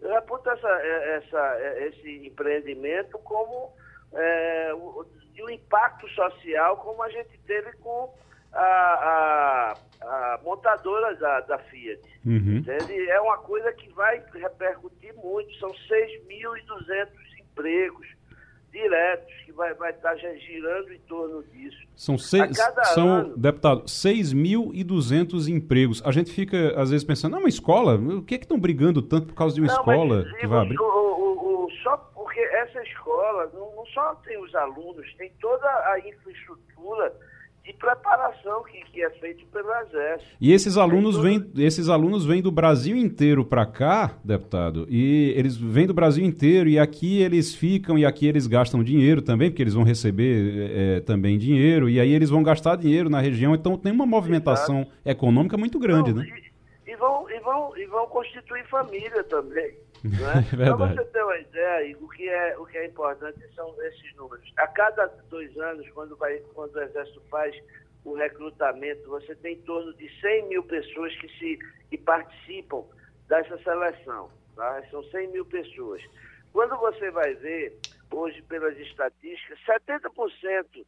[0.00, 3.74] Eu reputo essa, é, essa, é, esse empreendimento como
[4.12, 5.06] é, o,
[5.42, 8.12] o impacto social como a gente teve com
[8.52, 12.02] a, a, a montadora da, da Fiat.
[12.24, 12.62] Uhum.
[13.08, 17.08] É uma coisa que vai repercutir muito, são 6.200
[17.40, 18.06] empregos
[18.72, 21.76] diretos que vai, vai estar girando em torno disso.
[21.96, 22.56] São, seis,
[22.94, 26.02] são ano, deputado, 6.200 empregos.
[26.04, 27.96] A gente fica, às vezes, pensando, não, uma escola?
[27.96, 30.46] O que é que estão brigando tanto por causa de uma não, escola mas, que
[30.46, 30.80] vai abrir?
[30.80, 35.66] O, o, o, só porque essa escola não, não só tem os alunos, tem toda
[35.66, 37.12] a infraestrutura
[37.70, 40.30] de preparação que, que é feito pelo Exército.
[40.40, 45.56] E esses alunos vêm esses alunos vêm do Brasil inteiro para cá, deputado, e eles
[45.56, 49.62] vêm do Brasil inteiro e aqui eles ficam e aqui eles gastam dinheiro também, porque
[49.62, 53.76] eles vão receber é, também dinheiro e aí eles vão gastar dinheiro na região, então
[53.76, 54.92] tem uma movimentação Exato.
[55.04, 56.26] econômica muito grande, Não, né?
[56.86, 59.72] E, e, vão, e, vão, e vão constituir família também.
[60.04, 60.18] Né?
[60.52, 64.14] É Para você ter uma ideia, o que, é, o que é importante são esses
[64.14, 64.50] números.
[64.56, 67.54] A cada dois anos, quando, vai, quando o Exército faz
[68.04, 71.58] o recrutamento, você tem em torno de 100 mil pessoas que, se,
[71.90, 72.84] que participam
[73.28, 74.30] dessa seleção.
[74.56, 74.82] Tá?
[74.90, 76.02] São 100 mil pessoas.
[76.52, 77.78] Quando você vai ver,
[78.10, 80.84] hoje, pelas estatísticas, 70%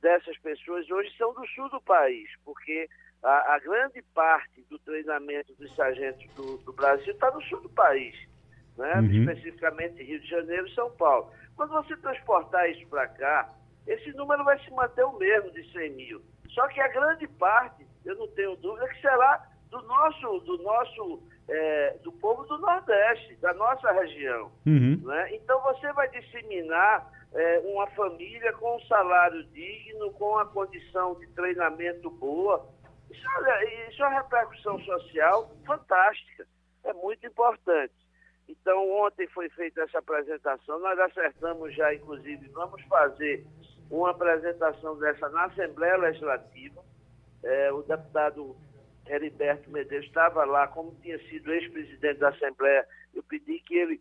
[0.00, 2.88] dessas pessoas hoje são do sul do país, porque
[3.22, 7.68] a, a grande parte do treinamento dos sargentos do, do Brasil está no sul do
[7.68, 8.31] país
[8.76, 8.94] né?
[8.96, 9.06] Uhum.
[9.06, 11.30] especificamente Rio de Janeiro e São Paulo.
[11.56, 13.50] Quando você transportar isso para cá,
[13.86, 16.22] esse número vai se manter o mesmo de 100 mil.
[16.50, 21.22] Só que a grande parte, eu não tenho dúvida, que será do nosso, do nosso,
[21.48, 24.52] é, do povo do Nordeste, da nossa região.
[24.66, 25.00] Uhum.
[25.02, 25.34] Né?
[25.34, 31.26] Então você vai disseminar é, uma família com um salário digno, com a condição de
[31.28, 32.68] treinamento boa.
[33.10, 33.26] Isso,
[33.90, 36.46] isso é uma repercussão social fantástica.
[36.84, 37.94] É muito importante.
[38.52, 43.44] Então, ontem foi feita essa apresentação, nós acertamos já, inclusive, vamos fazer
[43.90, 46.84] uma apresentação dessa na Assembleia Legislativa.
[47.42, 48.54] É, o deputado
[49.06, 54.00] Heriberto Medeiros estava lá, como tinha sido ex-presidente da Assembleia, eu pedi que ele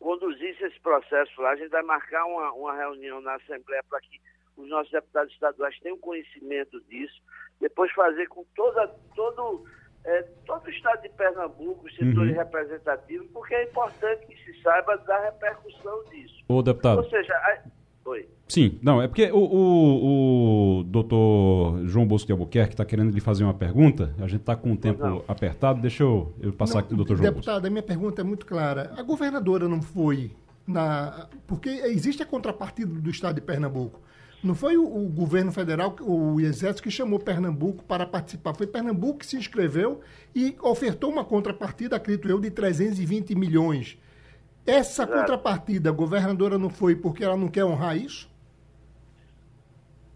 [0.00, 1.50] conduzisse esse processo lá.
[1.50, 4.20] A gente vai marcar uma, uma reunião na Assembleia para que
[4.56, 7.22] os nossos deputados estaduais tenham conhecimento disso,
[7.60, 9.64] depois fazer com toda, todo
[10.04, 12.38] é, todo o estado de Pernambuco, os setores uhum.
[12.38, 16.34] representativos, porque é importante que se saiba da repercussão disso.
[16.48, 16.98] Ô, deputado.
[16.98, 17.58] Ou seja, a...
[18.06, 18.26] Oi.
[18.48, 23.20] Sim, não, é porque o, o, o doutor João Bosco de Albuquerque está querendo lhe
[23.20, 25.22] fazer uma pergunta, a gente está com o tempo não.
[25.28, 27.66] apertado, deixa eu, eu passar não, aqui o doutor João Deputado, Bosco.
[27.66, 28.92] a minha pergunta é muito clara.
[28.96, 30.32] A governadora não foi
[30.66, 31.28] na.
[31.46, 34.00] Porque existe a contrapartida do Estado de Pernambuco.
[34.42, 38.54] Não foi o, o, governo federal, o Exército, que chamou Pernambuco para participar.
[38.54, 40.00] Foi Pernambuco que se inscreveu
[40.34, 43.98] e ofertou uma contrapartida, acredito eu, de 320 milhões.
[44.66, 45.18] Essa Exato.
[45.18, 48.30] contrapartida, a governadora não foi porque ela não quer honrar isso?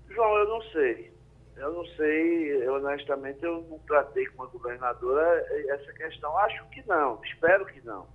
[0.09, 1.13] João, eu não sei.
[1.57, 6.37] Eu não sei, honestamente, eu não tratei com a governadora essa questão.
[6.39, 8.07] Acho que não, espero que não.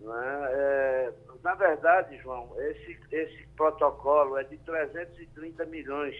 [0.00, 0.48] Né?
[0.52, 6.14] É, na verdade, João, esse, esse protocolo é de 330 milhões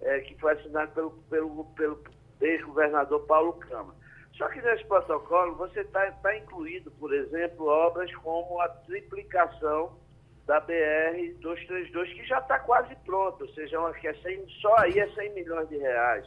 [0.00, 2.02] é, que foi assinado pelo, pelo, pelo
[2.40, 3.96] ex-governador Paulo Câmara.
[4.36, 9.98] Só que nesse protocolo você está tá incluído, por exemplo, obras como a triplicação
[10.46, 14.98] da BR-232, que já está quase pronta, ou seja, uma, que é 100, só aí
[14.98, 16.26] é 100 milhões de reais.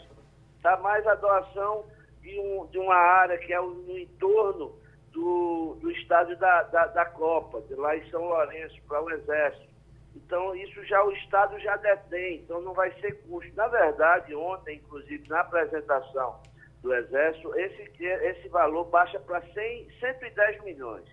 [0.58, 1.86] Está mais a doação
[2.22, 4.80] de, um, de uma área que é no entorno
[5.12, 9.72] do, do estádio da, da, da Copa, de lá em São Lourenço, para o Exército.
[10.16, 13.54] Então, isso já o Estado já detém, então não vai ser custo.
[13.56, 16.42] Na verdade, ontem, inclusive, na apresentação
[16.82, 21.06] do Exército, esse, esse valor baixa para 110 milhões.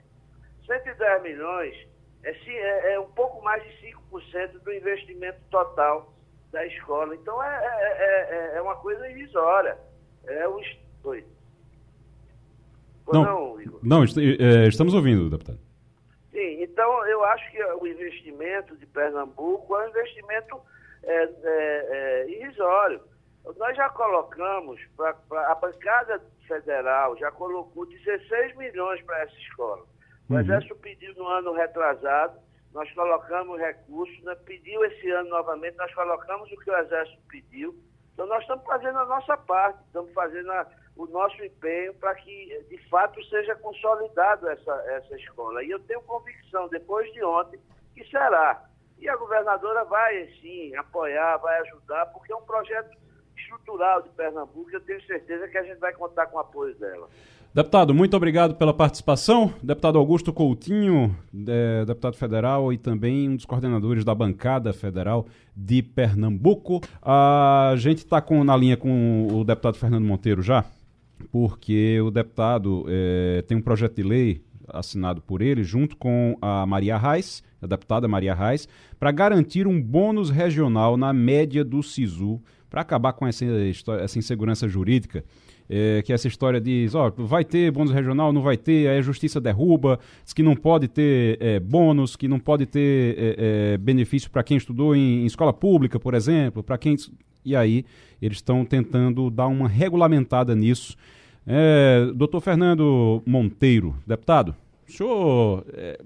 [0.66, 1.88] 110 milhões
[2.22, 6.12] é, é, é, um pouco mais de 5% do investimento total
[6.50, 7.14] da escola.
[7.14, 9.78] Então, é, é, é, é uma coisa irrisória.
[10.26, 10.60] É o...
[11.04, 11.24] Oi.
[13.12, 13.80] Não, não, Igor?
[13.82, 15.58] Não, é, estamos ouvindo, deputado.
[16.30, 20.60] Sim, então eu acho que o investimento de Pernambuco é um investimento
[21.02, 23.00] é, é, é, irrisório.
[23.56, 29.84] Nós já colocamos, pra, pra, a bancada federal já colocou 16 milhões para essa escola.
[30.28, 30.40] O uhum.
[30.40, 32.38] Exército pediu no ano retrasado,
[32.72, 37.74] nós colocamos recursos, né, pediu esse ano novamente, nós colocamos o que o Exército pediu.
[38.12, 40.66] Então nós estamos fazendo a nossa parte, estamos fazendo a,
[40.98, 45.62] o nosso empenho para que, de fato, seja consolidado essa, essa escola.
[45.62, 47.60] E eu tenho convicção, depois de ontem,
[47.94, 48.64] que será.
[48.98, 52.98] E a governadora vai, sim, apoiar, vai ajudar, porque é um projeto
[53.36, 54.68] estrutural de Pernambuco.
[54.72, 57.08] Eu tenho certeza que a gente vai contar com o apoio dela.
[57.54, 59.54] Deputado, muito obrigado pela participação.
[59.62, 65.80] Deputado Augusto Coutinho, é, deputado federal e também um dos coordenadores da bancada federal de
[65.80, 66.80] Pernambuco.
[67.00, 70.64] A gente está na linha com o deputado Fernando Monteiro já
[71.30, 76.66] porque o deputado é, tem um projeto de lei assinado por ele, junto com a
[76.66, 82.40] Maria Reis, a deputada Maria Reis, para garantir um bônus regional na média do SISU,
[82.68, 83.44] para acabar com essa,
[84.00, 85.24] essa insegurança jurídica.
[85.70, 89.02] É, que essa história diz, ó, vai ter bônus regional, não vai ter, aí a
[89.02, 94.30] justiça derruba, diz que não pode ter é, bônus, que não pode ter é, benefício
[94.30, 96.96] para quem estudou em, em, escola pública, por exemplo, para quem
[97.44, 97.84] e aí
[98.20, 100.96] eles estão tentando dar uma regulamentada nisso.
[101.50, 104.54] É, doutor Fernando Monteiro, deputado,
[104.86, 105.98] o senhor é,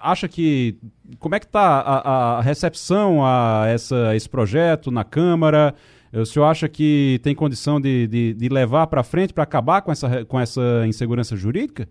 [0.00, 0.76] acha que.
[1.20, 5.72] Como é que está a, a, recepção a essa, esse projeto na Câmara?
[6.12, 9.92] O senhor acha que tem condição de, de, de levar para frente para acabar com
[9.92, 11.88] essa, com essa insegurança jurídica?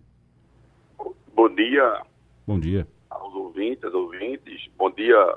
[1.34, 2.02] Bom dia.
[2.46, 2.86] Bom dia.
[3.08, 4.68] Aos ouvintes, ouvintes.
[4.76, 5.36] Bom dia,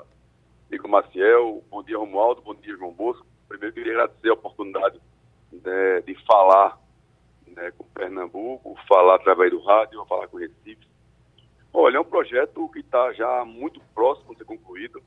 [0.70, 1.62] Nico Maciel.
[1.70, 2.42] Bom dia, Romualdo.
[2.42, 3.26] Bom dia, João Bosco.
[3.48, 4.98] Primeiro, queria agradecer a oportunidade
[5.52, 6.81] né, de falar
[7.56, 10.86] né, com Pernambuco, falar através do rádio, falar com o Recife.
[11.72, 15.02] Olha, é um projeto que está já muito próximo de ser concluído.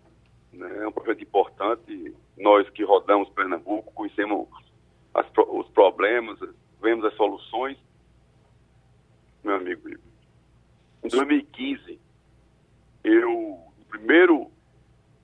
[0.52, 2.16] Né, é um projeto importante.
[2.38, 4.48] Nós que rodamos Pernambuco, conhecemos
[5.14, 6.40] as, os problemas,
[6.82, 7.78] vemos as soluções.
[9.44, 9.88] Meu amigo,
[11.04, 12.00] em 2015,
[13.04, 14.50] eu, primeiro,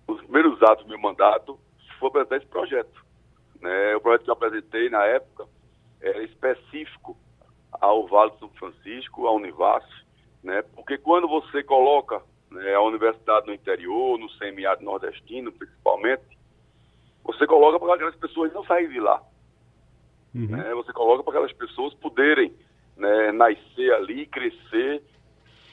[0.07, 1.59] os primeiros atos do meu mandato
[1.99, 3.03] foi apresentar esse projeto.
[3.59, 3.95] Né?
[3.95, 5.47] O projeto que eu apresentei na época
[6.01, 7.17] era específico
[7.79, 9.83] ao Vale do São Francisco, à Univas,
[10.43, 10.61] né?
[10.75, 16.37] porque quando você coloca né, a universidade no interior, no semiárido nordestino principalmente,
[17.23, 19.21] você coloca para aquelas pessoas não saírem de lá.
[20.33, 20.47] Uhum.
[20.47, 20.73] Né?
[20.73, 22.53] Você coloca para aquelas pessoas poderem
[22.97, 25.03] né, nascer ali, crescer,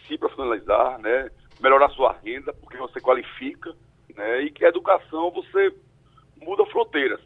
[0.07, 3.75] se profissionalizar, né, melhorar sua renda, porque você qualifica,
[4.14, 5.75] né, e que a educação você
[6.41, 7.21] muda fronteiras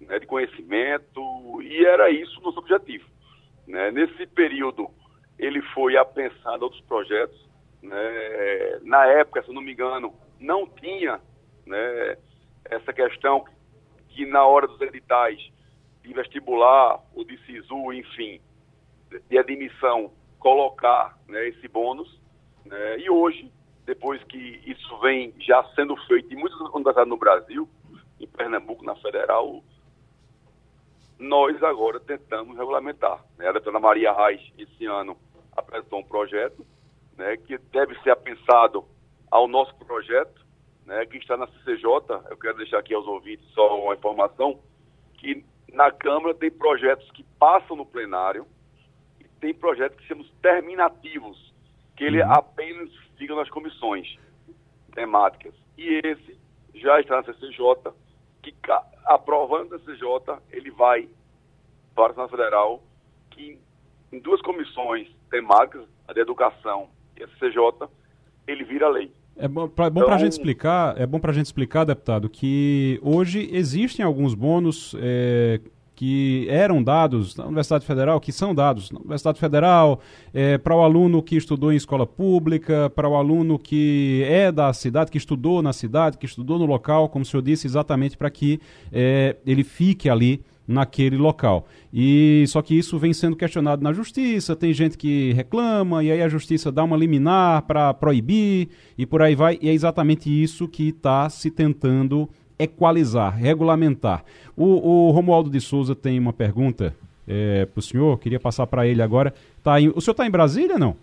[0.00, 3.04] né, de conhecimento, e era isso o nosso objetivo.
[3.66, 3.90] Né?
[3.90, 4.88] Nesse período,
[5.38, 7.48] ele foi a pensar em outros projetos.
[7.82, 8.78] Né?
[8.82, 11.20] Na época, se não me engano, não tinha
[11.66, 12.16] né,
[12.64, 13.44] essa questão
[14.08, 15.38] que na hora dos editais
[16.02, 18.40] de vestibular ou de SISU, enfim,
[19.28, 22.20] de admissão, colocar né, esse bônus.
[22.64, 22.98] Né?
[23.00, 23.52] E hoje,
[23.84, 27.68] depois que isso vem já sendo feito em muitas universidades no Brasil,
[28.18, 29.62] em Pernambuco, na Federal,
[31.18, 33.24] nós agora tentamos regulamentar.
[33.36, 33.48] Né?
[33.48, 35.16] A doutora Maria Reis, esse ano,
[35.56, 36.64] apresentou um projeto
[37.16, 38.84] né, que deve ser pensado
[39.30, 40.46] ao nosso projeto,
[40.86, 41.84] né, que está na CCJ.
[42.30, 44.60] Eu quero deixar aqui aos ouvintes só uma informação,
[45.14, 48.46] que na Câmara tem projetos que passam no plenário
[49.20, 51.52] e tem projetos que chamamos terminativos,
[51.96, 52.32] que ele uhum.
[52.32, 54.16] apenas fica nas comissões
[54.94, 55.54] temáticas.
[55.76, 56.38] E esse
[56.74, 57.92] já está na CCJ,
[58.52, 58.70] que
[59.04, 61.08] aprovando a CCJ, ele vai
[61.94, 62.82] para a Senado Federal,
[63.30, 63.58] que
[64.12, 66.88] em duas comissões temáticas, a de Educação
[67.18, 67.88] e a CCJ,
[68.46, 69.12] ele vira lei.
[69.36, 72.28] É bom para é então, a gente explicar, é bom para a gente explicar, deputado,
[72.28, 75.60] que hoje existem alguns bônus é,
[75.98, 79.98] que eram dados na Universidade Federal, que são dados na Universidade Federal,
[80.32, 84.72] é, para o aluno que estudou em escola pública, para o aluno que é da
[84.72, 88.30] cidade, que estudou na cidade, que estudou no local, como o senhor disse, exatamente para
[88.30, 88.60] que
[88.92, 91.66] é, ele fique ali naquele local.
[91.92, 96.22] E só que isso vem sendo questionado na justiça, tem gente que reclama e aí
[96.22, 99.58] a justiça dá uma liminar para proibir e por aí vai.
[99.60, 104.24] E é exatamente isso que está se tentando equalizar, regulamentar.
[104.56, 106.94] O, o Romualdo de Souza tem uma pergunta
[107.26, 109.32] é, para o senhor, queria passar para ele agora.
[109.62, 110.96] Tá em, o senhor está em Brasília não?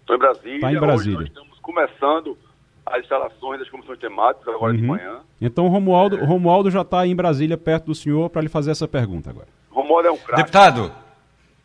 [0.00, 0.56] Estou em Brasília.
[0.56, 1.18] Está em Brasília.
[1.18, 2.38] Hoje nós estamos começando
[2.84, 4.78] as instalações das comissões temáticas agora uhum.
[4.78, 5.20] de manhã.
[5.40, 6.24] Então o Romualdo, é.
[6.24, 9.48] Romualdo já está em Brasília, perto do senhor, para lhe fazer essa pergunta agora.
[9.70, 10.36] Romualdo é um craque.
[10.36, 10.92] Deputado,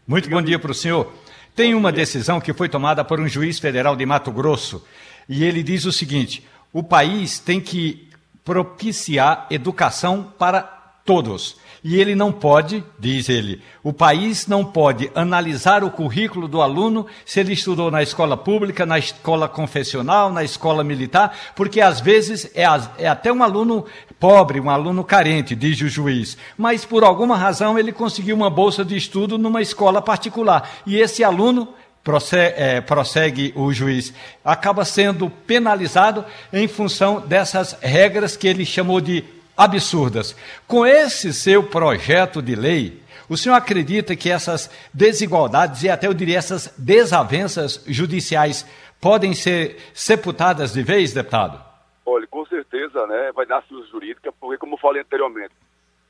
[0.07, 1.11] muito bom dia para o senhor.
[1.55, 4.85] Tem uma decisão que foi tomada por um juiz federal de Mato Grosso
[5.29, 8.09] e ele diz o seguinte: o país tem que
[8.43, 10.61] propiciar educação para
[11.05, 11.57] todos.
[11.83, 17.05] E ele não pode, diz ele, o país não pode analisar o currículo do aluno
[17.25, 22.49] se ele estudou na escola pública, na escola confessional, na escola militar, porque às vezes
[22.55, 22.63] é,
[22.97, 23.85] é até um aluno
[24.17, 28.85] pobre, um aluno carente, diz o juiz, mas por alguma razão ele conseguiu uma bolsa
[28.85, 30.69] de estudo numa escola particular.
[30.85, 31.67] E esse aluno
[32.03, 38.99] prossegue, é, prossegue, o juiz, acaba sendo penalizado em função dessas regras que ele chamou
[38.99, 39.23] de
[39.55, 40.35] absurdas.
[40.67, 46.13] Com esse seu projeto de lei, o senhor acredita que essas desigualdades e até eu
[46.13, 48.67] diria essas desavenças judiciais
[48.99, 51.63] podem ser sepultadas de vez, deputado?
[52.05, 55.53] Olha, com certeza, né, vai dar suas jurídica, porque como falei anteriormente,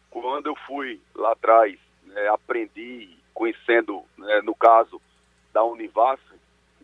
[0.10, 5.00] quando eu fui lá atrás, né, aprendi, conhecendo, né, no caso
[5.54, 6.20] da Univas,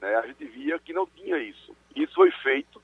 [0.02, 1.76] né, a gente via que não tinha isso.
[1.96, 2.82] Isso foi feito,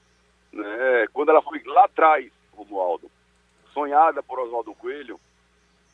[0.52, 3.10] né, quando ela foi lá atrás, Romualdo,
[3.74, 5.20] sonhada por Oswaldo Coelho,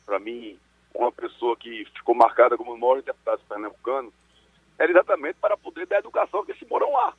[0.06, 0.58] para mim,
[0.94, 4.12] uma pessoa que ficou marcada como o maior deputado pernambucano,
[4.78, 7.14] era exatamente para poder dar educação que moram lá.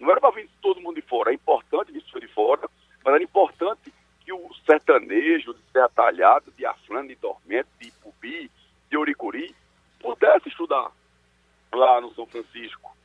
[0.00, 2.68] Não era para vir todo mundo de fora, é importante vir de fora,
[3.04, 3.92] mas era importante
[4.24, 8.50] que o sertanejo de Serra Talhada, de Afrana, de Dormento, de Ipubi,
[8.90, 9.54] de Oricuri,
[10.00, 10.90] pudesse estudar
[11.72, 12.96] lá no São Francisco,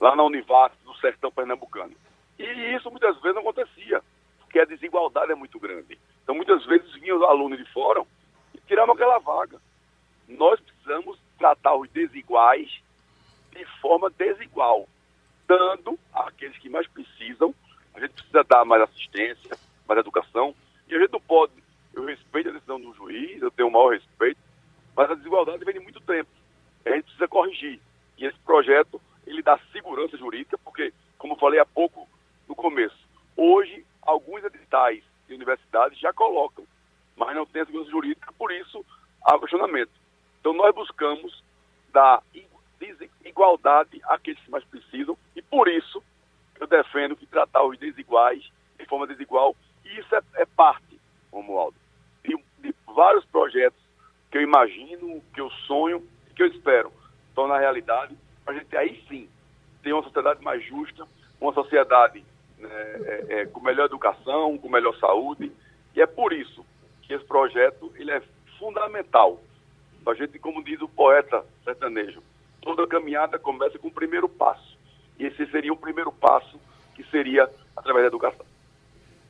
[0.00, 1.94] lá na Univas, do sertão pernambucano.
[2.38, 2.44] E
[2.74, 4.02] isso muitas vezes não acontecia,
[4.40, 5.98] porque a desigualdade é muito grande.
[6.22, 8.02] Então, muitas vezes vinham os alunos de fora
[8.54, 9.58] e tiravam aquela vaga.
[10.28, 12.80] Nós precisamos tratar os desiguais
[13.52, 14.88] de forma desigual,
[15.46, 17.54] dando àqueles que mais precisam.
[17.94, 20.54] A gente precisa dar mais assistência, mais educação.
[20.88, 21.52] E a gente não pode.
[21.92, 24.40] Eu respeito a decisão do juiz, eu tenho o maior respeito,
[24.96, 26.30] mas a desigualdade vem de muito tempo.
[26.84, 27.80] A gente precisa corrigir.
[28.18, 32.08] E esse projeto, ele dá segurança jurídica, porque, como falei há pouco
[32.48, 32.96] no começo,
[33.36, 36.64] hoje, alguns editais de universidades já colocam,
[37.16, 38.84] mas não tem segurança jurídica, por isso
[39.24, 39.90] há questionamento.
[40.40, 41.42] Então nós buscamos
[41.92, 42.22] dar
[43.24, 46.02] igualdade àqueles que mais precisam e por isso
[46.60, 48.42] eu defendo que tratar os desiguais
[48.78, 51.00] de forma desigual e isso é, é parte,
[51.32, 51.76] Romualdo,
[52.22, 53.78] de, de vários projetos
[54.30, 56.92] que eu imagino, que eu sonho e que eu espero
[57.34, 58.16] tornar realidade
[58.46, 59.28] a gente aí sim
[59.82, 61.06] ter uma sociedade mais justa,
[61.40, 62.24] uma sociedade
[62.58, 65.50] né, é, é, com melhor educação, com melhor saúde.
[65.94, 66.64] E é por isso
[67.02, 68.22] que esse projeto ele é
[68.58, 69.40] fundamental.
[70.06, 72.22] A gente, como diz o poeta sertanejo,
[72.60, 74.76] toda caminhada começa com o primeiro passo.
[75.18, 76.60] E esse seria o primeiro passo,
[76.94, 78.44] que seria através da educação.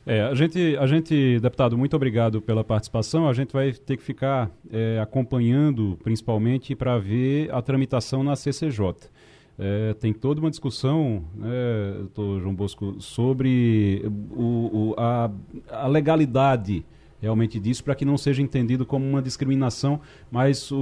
[0.07, 3.27] É, a gente, a gente, deputado, muito obrigado pela participação.
[3.27, 9.09] A gente vai ter que ficar é, acompanhando, principalmente, para ver a tramitação na CCJ.
[9.57, 15.31] É, tem toda uma discussão, né, doutor João Bosco, sobre o, o, a,
[15.71, 16.85] a, legalidade
[17.25, 19.99] realmente disso, para que não seja entendido como uma discriminação,
[20.31, 20.77] mas o,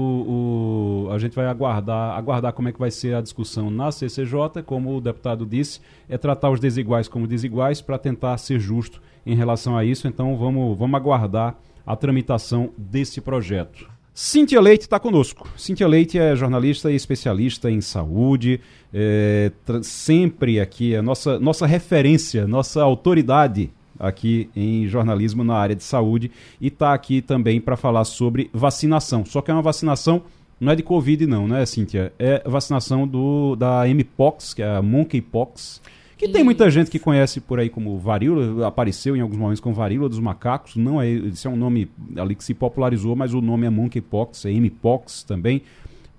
[1.08, 4.62] o, a gente vai aguardar, aguardar como é que vai ser a discussão na CCJ,
[4.66, 5.80] como o deputado disse,
[6.10, 10.36] é tratar os desiguais como desiguais para tentar ser justo em relação a isso, então
[10.36, 13.90] vamos, vamos aguardar a tramitação desse projeto.
[14.14, 15.48] Cíntia Leite está conosco.
[15.58, 18.60] Cíntia Leite é jornalista e especialista em saúde,
[18.94, 19.50] é,
[19.82, 26.32] sempre aqui, é nossa, nossa referência, nossa autoridade aqui em jornalismo na área de saúde
[26.60, 29.26] e está aqui também para falar sobre vacinação.
[29.26, 30.24] Só que é uma vacinação,
[30.60, 32.14] não é de Covid não, né, Cíntia?
[32.18, 35.82] É vacinação do, da Mpox, que é a Monkeypox,
[36.18, 39.74] que tem muita gente que conhece por aí como varíola, apareceu em alguns momentos com
[39.74, 43.42] varíola dos macacos, não é, esse é um nome ali que se popularizou, mas o
[43.42, 45.64] nome é monkeypox, é mpox também.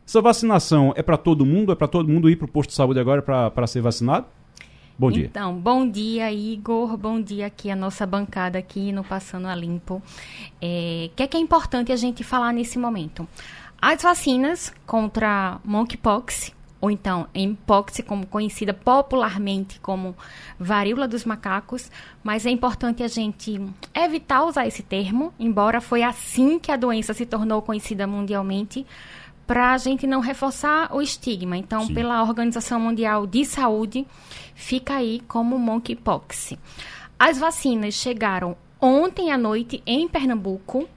[0.06, 1.72] Essa vacinação é para todo mundo?
[1.72, 4.26] É para todo mundo ir para o posto de saúde agora para ser vacinado?
[4.96, 5.26] Bom dia.
[5.26, 6.96] Então, bom dia, Igor.
[6.96, 9.96] Bom dia aqui, a nossa bancada aqui no Passando a Limpo.
[9.96, 10.02] O
[10.62, 13.26] é, que é que é importante a gente falar nesse momento?
[13.82, 20.14] As vacinas contra monkeypox, ou então mpox, como conhecida popularmente como
[20.58, 21.90] varíola dos macacos,
[22.22, 23.60] mas é importante a gente
[23.94, 28.86] evitar usar esse termo, embora foi assim que a doença se tornou conhecida mundialmente,
[29.46, 31.56] para a gente não reforçar o estigma.
[31.56, 31.94] Então, Sim.
[31.94, 34.06] pela Organização Mundial de Saúde,
[34.54, 36.54] fica aí como monkeypox.
[37.18, 40.88] As vacinas chegaram ontem à noite em Pernambuco.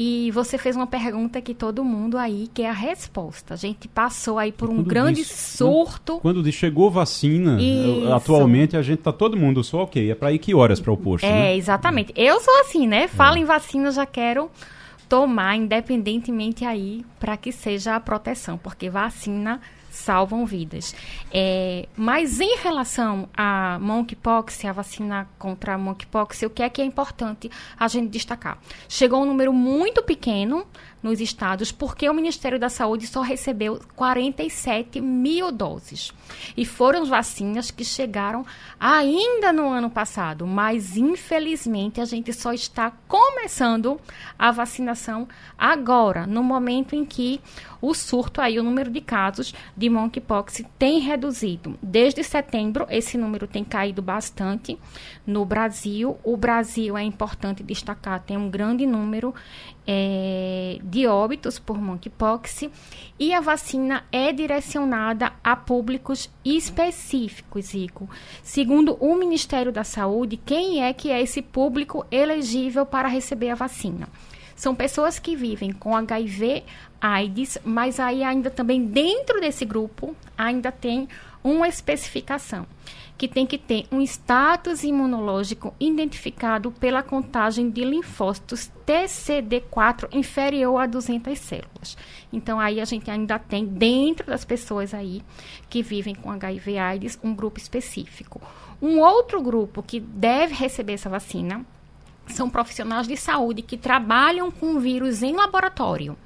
[0.00, 3.54] E você fez uma pergunta que todo mundo aí quer a resposta.
[3.54, 6.20] A gente passou aí por um grande surto.
[6.20, 8.12] Quando, quando chegou vacina, Isso.
[8.12, 10.08] atualmente a gente tá todo mundo só ok.
[10.08, 11.26] É para ir que horas para o posto?
[11.26, 11.56] É, né?
[11.56, 12.12] exatamente.
[12.14, 13.08] Eu sou assim, né?
[13.08, 13.40] Fala é.
[13.40, 14.48] em vacina, já quero
[15.08, 19.60] tomar independentemente aí para que seja a proteção, porque vacina
[19.98, 20.94] salvam vidas.
[21.32, 26.80] É, mas em relação a monkeypox, a vacina contra a monkeypox, o que é que
[26.80, 28.58] é importante a gente destacar?
[28.88, 30.66] Chegou um número muito pequeno
[31.02, 36.12] nos estados, porque o Ministério da Saúde só recebeu 47 mil doses.
[36.56, 38.44] E foram vacinas que chegaram
[38.78, 44.00] ainda no ano passado, mas infelizmente a gente só está começando
[44.38, 47.40] a vacinação agora, no momento em que
[47.80, 51.78] o surto aí, o número de casos de monkeypox tem reduzido.
[51.82, 54.78] Desde setembro, esse número tem caído bastante
[55.26, 56.18] no Brasil.
[56.24, 59.34] O Brasil, é importante destacar, tem um grande número
[59.86, 62.68] é, de óbitos por monkeypox
[63.18, 68.08] e a vacina é direcionada a públicos específicos, Zico.
[68.42, 73.54] Segundo o Ministério da Saúde, quem é que é esse público elegível para receber a
[73.54, 74.08] vacina?
[74.58, 76.64] São pessoas que vivem com HIV,
[77.00, 81.08] AIDS, mas aí ainda também dentro desse grupo ainda tem
[81.44, 82.66] uma especificação
[83.16, 90.86] que tem que ter um status imunológico identificado pela contagem de linfócitos TCD4 inferior a
[90.86, 91.96] 200 células.
[92.32, 95.22] Então, aí a gente ainda tem, dentro das pessoas aí
[95.70, 98.42] que vivem com HIV AIDS, um grupo específico.
[98.82, 101.64] Um outro grupo que deve receber essa vacina
[102.32, 106.16] são profissionais de saúde que trabalham com vírus em laboratório.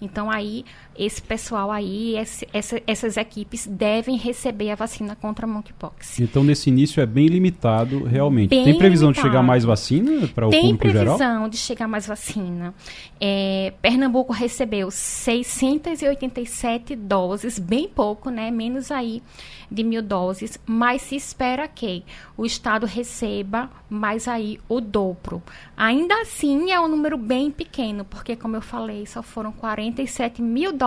[0.00, 0.64] Então, aí,
[0.96, 6.20] esse pessoal aí, esse, essa, essas equipes devem receber a vacina contra a monkeypox.
[6.20, 8.50] Então, nesse início é bem limitado, realmente.
[8.50, 9.26] Bem Tem previsão limitado.
[9.26, 11.18] de chegar mais vacina para o público geral?
[11.18, 12.74] Tem previsão de chegar mais vacina.
[13.20, 18.50] É, Pernambuco recebeu 687 doses, bem pouco, né?
[18.50, 19.22] Menos aí
[19.70, 22.04] de mil doses, mas se espera que
[22.36, 25.42] o Estado receba mais aí o dobro.
[25.76, 30.72] Ainda assim, é um número bem pequeno, porque, como eu falei, só foram 47 mil
[30.72, 30.83] doses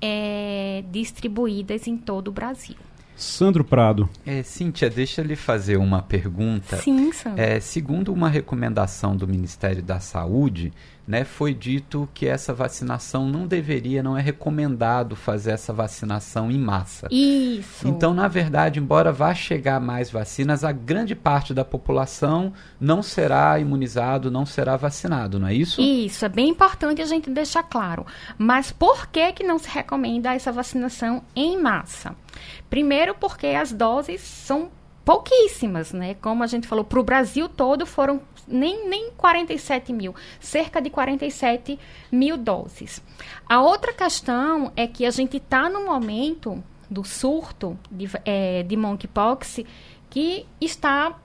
[0.00, 2.76] é, distribuídas em todo o Brasil.
[3.16, 4.08] Sandro Prado.
[4.26, 6.76] É, Cíntia, deixa eu lhe fazer uma pergunta.
[6.78, 7.40] Sim, Sandro.
[7.40, 10.72] É, segundo uma recomendação do Ministério da Saúde,
[11.06, 16.58] né, foi dito que essa vacinação não deveria, não é recomendado fazer essa vacinação em
[16.58, 17.08] massa.
[17.10, 17.86] Isso.
[17.86, 23.58] Então, na verdade, embora vá chegar mais vacinas, a grande parte da população não será
[23.58, 25.80] imunizado, não será vacinado, não é isso?
[25.80, 28.06] Isso, é bem importante a gente deixar claro.
[28.38, 32.16] Mas por que que não se recomenda essa vacinação em massa?
[32.70, 34.70] Primeiro porque as doses são
[35.04, 36.14] pouquíssimas, né?
[36.14, 40.90] Como a gente falou, para o Brasil todo foram nem, nem 47 mil, cerca de
[40.90, 41.78] 47
[42.10, 43.02] mil doses.
[43.48, 48.76] A outra questão é que a gente está no momento do surto de, é, de
[48.76, 49.60] monkeypox
[50.10, 51.18] que está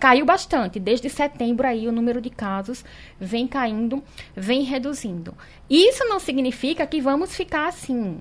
[0.00, 0.80] caiu bastante.
[0.80, 2.84] Desde setembro aí o número de casos
[3.20, 4.02] vem caindo,
[4.34, 5.34] vem reduzindo.
[5.70, 8.18] Isso não significa que vamos ficar assim.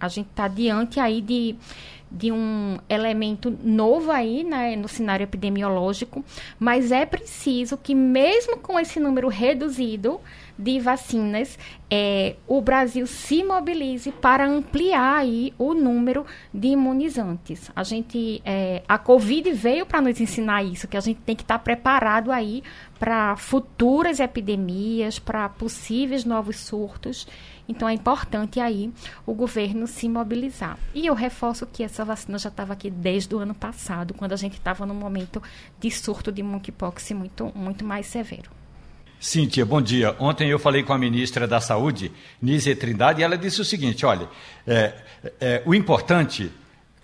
[0.00, 1.56] A gente está diante aí de
[2.14, 6.24] de um elemento novo aí né, no cenário epidemiológico,
[6.58, 10.20] mas é preciso que, mesmo com esse número reduzido
[10.58, 11.58] de vacinas,
[11.90, 17.70] é, o Brasil se mobilize para ampliar aí o número de imunizantes.
[17.74, 21.42] A gente, é, a Covid veio para nos ensinar isso, que a gente tem que
[21.42, 22.62] estar tá preparado aí
[22.98, 27.26] para futuras epidemias, para possíveis novos surtos.
[27.68, 28.92] Então é importante aí
[29.26, 30.78] o governo se mobilizar.
[30.94, 34.36] E eu reforço que essa vacina já estava aqui desde o ano passado, quando a
[34.36, 35.42] gente estava num momento
[35.78, 38.61] de surto de monkeypox muito, muito mais severo.
[39.22, 40.16] Cíntia, bom dia.
[40.18, 42.10] Ontem eu falei com a ministra da Saúde,
[42.42, 44.28] Nízia Trindade, e ela disse o seguinte: olha,
[44.66, 44.94] é,
[45.40, 46.50] é, o importante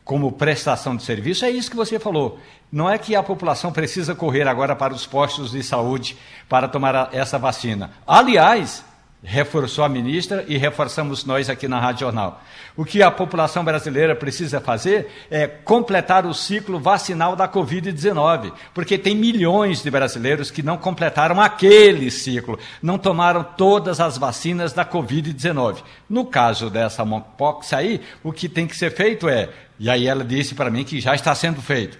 [0.02, 2.40] como prestação de serviço é isso que você falou.
[2.72, 6.16] Não é que a população precisa correr agora para os postos de saúde
[6.48, 7.92] para tomar a, essa vacina.
[8.04, 8.84] Aliás,
[9.22, 12.40] reforçou a ministra e reforçamos nós aqui na Rádio Jornal.
[12.76, 18.96] O que a população brasileira precisa fazer é completar o ciclo vacinal da Covid-19, porque
[18.96, 24.84] tem milhões de brasileiros que não completaram aquele ciclo, não tomaram todas as vacinas da
[24.84, 25.82] Covid-19.
[26.08, 29.48] No caso dessa monkeypox aí, o que tem que ser feito é,
[29.80, 31.98] e aí ela disse para mim que já está sendo feito,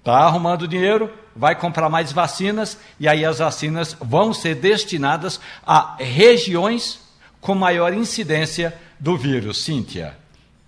[0.00, 1.08] está arrumando dinheiro,
[1.38, 7.00] vai comprar mais vacinas e aí as vacinas vão ser destinadas a regiões
[7.40, 9.58] com maior incidência do vírus.
[9.58, 10.16] Cíntia.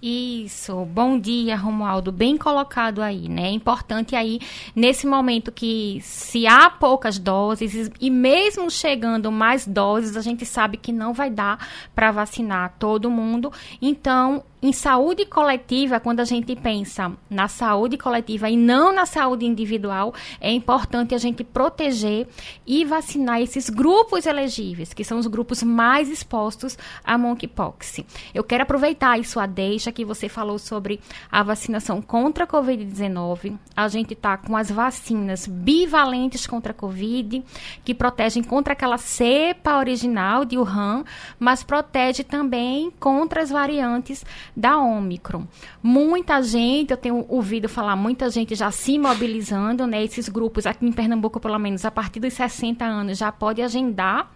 [0.03, 3.49] Isso, bom dia, Romualdo, bem colocado aí, né?
[3.49, 4.41] É importante aí,
[4.75, 10.79] nesse momento que se há poucas doses e mesmo chegando mais doses, a gente sabe
[10.79, 13.53] que não vai dar para vacinar todo mundo.
[13.83, 19.46] Então, em saúde coletiva, quando a gente pensa na saúde coletiva e não na saúde
[19.46, 22.28] individual, é importante a gente proteger
[22.66, 28.00] e vacinar esses grupos elegíveis, que são os grupos mais expostos a monkeypox.
[28.34, 31.00] Eu quero aproveitar isso a deixa que você falou sobre
[31.32, 33.56] a vacinação contra a Covid-19.
[33.74, 37.42] A gente está com as vacinas bivalentes contra a Covid,
[37.82, 41.02] que protegem contra aquela cepa original de Wuhan,
[41.38, 44.22] mas protege também contra as variantes
[44.57, 45.46] da Omicron.
[45.82, 50.03] Muita gente, eu tenho ouvido falar, muita gente já se mobilizando, né?
[50.03, 54.32] Esses grupos aqui em Pernambuco, pelo menos a partir dos 60 anos, já pode agendar.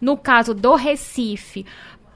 [0.00, 1.66] No caso do Recife,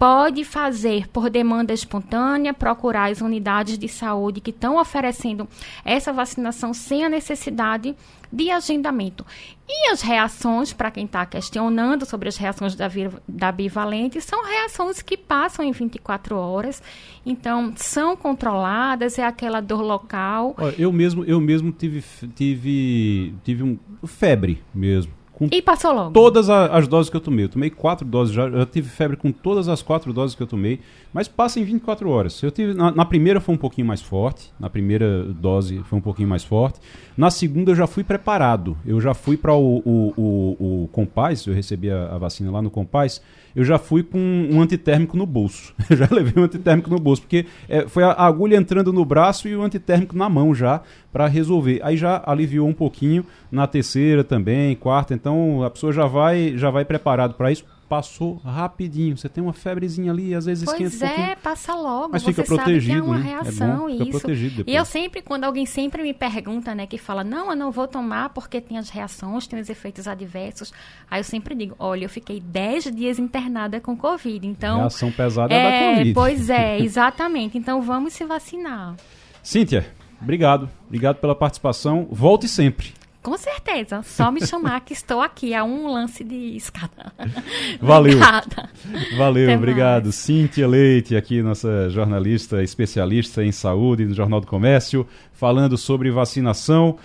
[0.02, 5.48] pode fazer por demanda espontânea, procurar as unidades de saúde que estão oferecendo
[5.84, 7.94] essa vacinação sem a necessidade
[8.32, 9.24] de agendamento.
[9.68, 12.90] E as reações, para quem está questionando sobre as reações da,
[13.28, 16.82] da bivalente, são reações que passam em 24 horas,
[17.24, 20.56] então são controladas, é aquela dor local.
[20.76, 22.02] Eu mesmo, eu mesmo tive,
[22.34, 26.10] tive, tive um febre mesmo com e passou logo.
[26.12, 27.44] todas as doses que eu tomei.
[27.44, 30.46] Eu tomei quatro doses, já, já tive febre com todas as quatro doses que eu
[30.46, 30.80] tomei,
[31.12, 32.42] mas passa em 24 horas.
[32.42, 36.02] Eu tive, na, na, primeira foi um pouquinho mais forte, na primeira dose foi um
[36.02, 36.78] pouquinho mais forte.
[37.16, 38.76] Na segunda eu já fui preparado.
[38.86, 42.62] Eu já fui para o, o, o, o Compaz, eu recebi a, a vacina lá
[42.62, 43.20] no Compaz,
[43.54, 45.74] eu já fui com um antitérmico no bolso.
[45.90, 49.46] Eu já levei um antitérmico no bolso, porque é, foi a agulha entrando no braço
[49.46, 50.80] e o antitérmico na mão já
[51.12, 51.80] para resolver.
[51.82, 56.70] Aí já aliviou um pouquinho na terceira também, quarta, então a pessoa já vai já
[56.70, 59.18] vai preparado para isso passou rapidinho.
[59.18, 62.08] Você tem uma febrezinha ali, às vezes pois esquenta é, um passa logo.
[62.12, 63.24] Mas fica protegido, é uma né?
[63.32, 64.18] reação é bom, isso.
[64.18, 67.70] protegido E eu sempre, quando alguém sempre me pergunta, né, que fala, não, eu não
[67.70, 70.72] vou tomar porque tem as reações, tem os efeitos adversos.
[71.10, 74.78] Aí eu sempre digo, olha, eu fiquei 10 dias internada com Covid, então...
[74.78, 76.14] Reação pesada é, é da Covid.
[76.14, 77.58] Pois é, exatamente.
[77.58, 78.96] Então vamos se vacinar.
[79.42, 79.86] Cíntia,
[80.18, 80.66] obrigado.
[80.86, 82.08] Obrigado pela participação.
[82.10, 82.94] Volte sempre.
[83.22, 84.02] Com certeza.
[84.02, 85.54] Só me chamar que estou aqui.
[85.54, 87.12] É um lance de escada.
[87.80, 88.16] Valeu.
[88.16, 88.70] Obrigada.
[89.16, 90.04] Valeu, Até obrigado.
[90.04, 90.16] Mais.
[90.16, 96.98] Cíntia Leite, aqui, nossa jornalista especialista em saúde no Jornal do Comércio, falando sobre vacinação.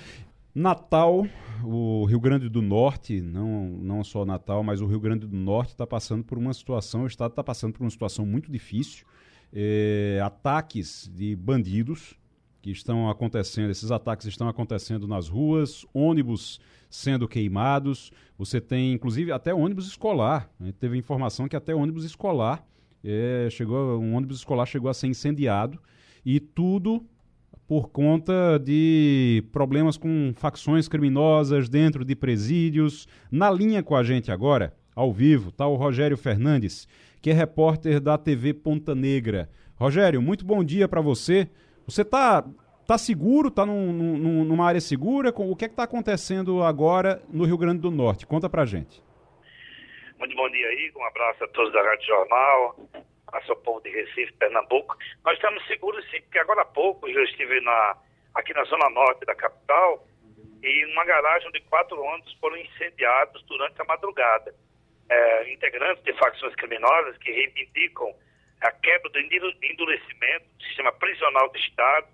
[0.55, 1.27] Natal,
[1.63, 5.69] o Rio Grande do Norte, não, não só Natal, mas o Rio Grande do Norte
[5.69, 9.05] está passando por uma situação, o Estado está passando por uma situação muito difícil.
[9.53, 12.15] É, ataques de bandidos,
[12.61, 18.11] que estão acontecendo, esses ataques estão acontecendo nas ruas, ônibus sendo queimados.
[18.37, 20.49] Você tem, inclusive, até ônibus escolar.
[20.79, 22.65] Teve informação que até ônibus escolar
[23.03, 25.79] é, chegou, um ônibus escolar chegou a ser incendiado
[26.25, 27.05] e tudo
[27.67, 33.07] por conta de problemas com facções criminosas dentro de presídios.
[33.29, 36.87] Na linha com a gente agora, ao vivo, está o Rogério Fernandes,
[37.21, 39.49] que é repórter da TV Ponta Negra.
[39.75, 41.49] Rogério, muito bom dia para você.
[41.87, 42.43] Você está
[42.85, 45.29] tá seguro, está num, num, numa área segura?
[45.33, 48.27] O que é está acontecendo agora no Rio Grande do Norte?
[48.27, 49.01] Conta para gente.
[50.19, 52.75] Muito bom dia aí, um abraço a todos da Rádio Jornal.
[53.31, 54.97] a seu povo de Recife, Pernambuco.
[55.23, 57.97] Nós estamos seguros sim, porque agora há pouco eu estive na,
[58.35, 60.05] aqui na zona norte da capital
[60.61, 64.53] e uma garagem de quatro ônibus foram incendiados durante a madrugada.
[65.09, 68.13] É, integrantes de facções criminosas que reivindicam
[68.61, 72.07] a quebra do endurecimento do sistema prisional do Estado,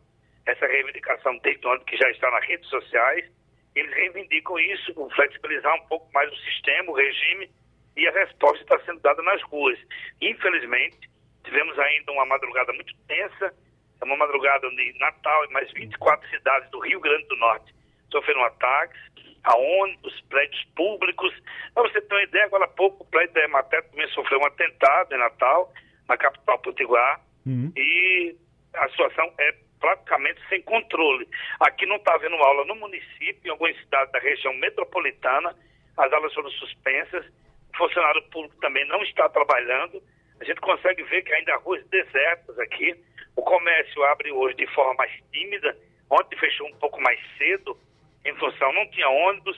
[0.45, 3.31] essa reivindicação desde ontem que já está nas redes sociais,
[3.75, 7.49] eles reivindicam isso, flexibilizar um pouco mais o sistema, o regime,
[7.95, 9.79] e a resposta está sendo dada nas ruas.
[10.21, 11.09] Infelizmente,
[11.43, 13.53] tivemos ainda uma madrugada muito tensa,
[14.01, 17.73] é uma madrugada de Natal e mais 24 cidades do Rio Grande do Norte
[18.11, 19.01] sofreram ataques
[19.43, 21.33] a ônibus, prédios públicos.
[21.73, 24.45] Para você ter uma ideia, agora há pouco o prédio da Emater também sofreu um
[24.45, 25.73] atentado em Natal,
[26.07, 27.71] na capital Potiguar, uhum.
[27.75, 28.35] e
[28.75, 31.27] a situação é praticamente sem controle.
[31.59, 35.55] Aqui não está havendo aula no município, em algumas cidades da região metropolitana,
[35.97, 37.25] as aulas foram suspensas,
[37.73, 40.01] o funcionário público também não está trabalhando.
[40.39, 42.95] A gente consegue ver que ainda há ruas desertas aqui.
[43.35, 45.77] O comércio abre hoje de forma mais tímida.
[46.09, 47.77] Ontem fechou um pouco mais cedo,
[48.25, 49.57] em função, não tinha ônibus,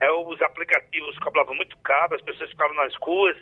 [0.00, 3.36] é, os aplicativos cobravam muito caro, as pessoas ficaram nas ruas,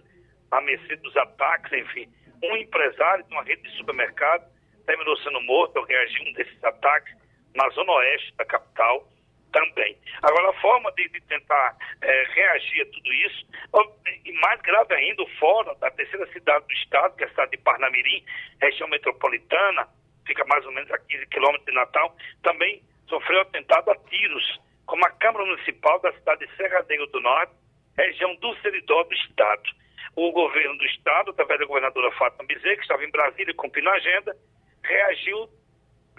[0.51, 2.09] à mercê dos ataques, enfim.
[2.43, 4.45] Um empresário de uma rede de supermercado
[4.87, 7.15] terminou sendo morto ao reagir um desses ataques
[7.55, 9.09] na zona oeste da capital
[9.53, 9.97] também.
[10.23, 13.47] Agora, a forma de, de tentar é, reagir a tudo isso,
[14.25, 17.59] e mais grave ainda, fórum da terceira cidade do estado, que é a cidade de
[17.59, 18.25] Parnamirim,
[18.61, 19.87] região metropolitana,
[20.27, 25.05] fica mais ou menos a 15 quilômetros de Natal, também sofreu atentado a tiros, como
[25.07, 27.53] a Câmara Municipal da cidade de Serradeiro do Norte,
[27.97, 29.63] região do Seridó do Estado.
[30.15, 33.95] O governo do Estado, através da governadora Fátima Bezerra, que estava em Brasília cumprindo a
[33.95, 34.37] agenda,
[34.85, 35.49] reagiu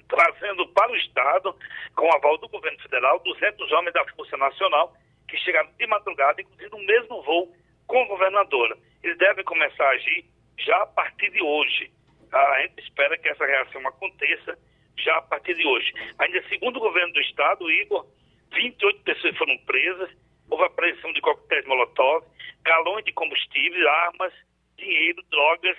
[0.08, 1.56] trazendo para o Estado,
[1.96, 4.94] com o aval do governo federal, 200 homens da Força Nacional,
[5.28, 7.52] que chegaram de madrugada, inclusive no mesmo voo
[7.88, 8.78] com a governadora.
[9.04, 10.26] Eles devem começar a agir
[10.60, 11.92] já a partir de hoje.
[12.32, 14.58] A gente espera que essa reação aconteça
[14.98, 15.92] já a partir de hoje.
[16.20, 18.06] Ainda segundo o governo do estado, Igor,
[18.54, 20.10] 28 pessoas foram presas,
[20.50, 22.24] houve apreensão de coquetéis molotov,
[22.64, 24.34] galões de combustível, armas,
[24.78, 25.78] dinheiro, drogas,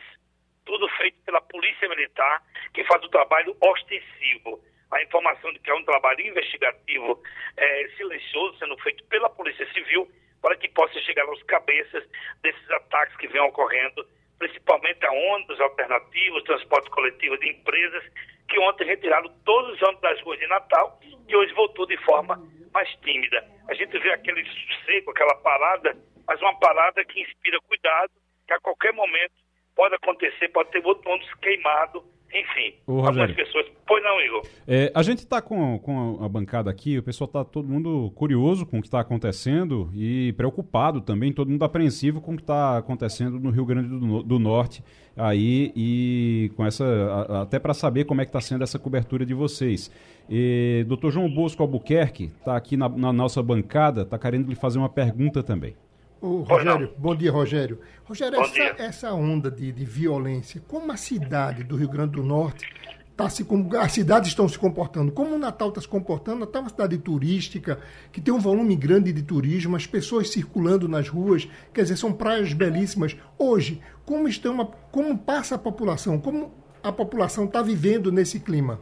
[0.64, 4.60] tudo feito pela Polícia Militar, que faz o trabalho ostensivo.
[4.90, 7.20] A informação de que é um trabalho investigativo
[7.56, 10.08] é, silencioso sendo feito pela Polícia Civil
[10.40, 12.04] para que possa chegar aos cabeças
[12.42, 14.06] desses ataques que vêm ocorrendo,
[14.38, 18.04] principalmente a ônibus alternativos, transporte coletivo de empresas
[18.48, 22.40] que ontem retiraram todos os ônibus das ruas de Natal e hoje voltou de forma
[22.72, 23.42] mais tímida.
[23.68, 24.44] A gente vê aquele
[24.84, 25.96] seco, aquela parada,
[26.26, 28.12] mas uma parada que inspira cuidado,
[28.46, 29.34] que a qualquer momento
[29.74, 32.04] pode acontecer, pode ter outro ônibus queimado,
[32.34, 33.66] enfim, algumas pessoas.
[33.86, 34.42] Pois não, Igor.
[34.66, 38.66] É, a gente está com, com a bancada aqui, o pessoal está todo mundo curioso
[38.66, 42.78] com o que está acontecendo e preocupado também, todo mundo apreensivo com o que está
[42.78, 44.82] acontecendo no Rio Grande do, do, Norte
[45.16, 49.24] aí e com essa a, até para saber como é que está sendo essa cobertura
[49.24, 49.88] de vocês.
[50.28, 51.10] E, Dr.
[51.10, 55.40] João Bosco Albuquerque está aqui na, na nossa bancada, está querendo lhe fazer uma pergunta
[55.40, 55.76] também.
[56.24, 57.78] Ô, Rogério, bom dia, Rogério.
[58.02, 62.66] Rogério, essa, essa, onda de, de, violência, como a cidade do Rio Grande do Norte
[63.14, 63.46] tá se
[63.78, 66.96] as cidades estão se comportando, como o Natal está se comportando, Natal é uma cidade
[66.96, 67.78] turística,
[68.10, 72.10] que tem um volume grande de turismo, as pessoas circulando nas ruas, quer dizer, são
[72.10, 73.14] praias belíssimas.
[73.38, 78.80] Hoje, como estão, como passa a população, como a população está vivendo nesse clima?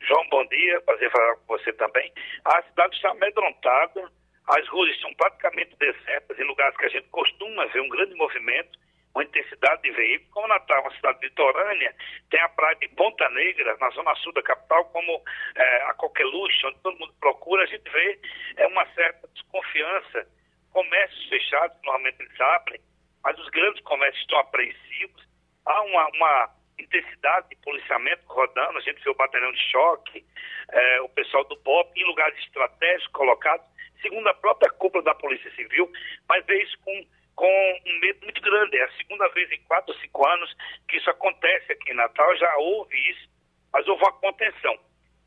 [0.00, 2.12] João, bom dia, prazer falar com você também.
[2.44, 4.10] A cidade está amedrontada,
[4.48, 8.78] as ruas estão praticamente desertas, em lugares que a gente costuma ver um grande movimento,
[9.14, 10.32] uma intensidade de veículos.
[10.32, 11.94] Como Natal uma cidade litorânea,
[12.30, 15.22] tem a praia de Ponta Negra, na zona sul da capital, como
[15.54, 18.18] é, a Coqueluche, onde todo mundo procura, a gente vê
[18.56, 20.26] é, uma certa desconfiança.
[20.70, 22.80] Comércios fechados, normalmente eles abrem,
[23.22, 25.28] mas os grandes comércios estão apreensivos.
[25.66, 30.24] Há uma, uma intensidade de policiamento rodando, a gente vê o batalhão de choque,
[30.70, 33.66] é, o pessoal do BOP em lugares estratégicos colocados
[34.00, 35.90] segundo a própria cúpula da Polícia Civil,
[36.28, 38.76] mas vê isso com, com um medo muito grande.
[38.76, 40.54] É a segunda vez em quatro ou cinco anos
[40.88, 43.28] que isso acontece aqui em Natal, já houve isso,
[43.72, 44.78] mas houve uma contenção.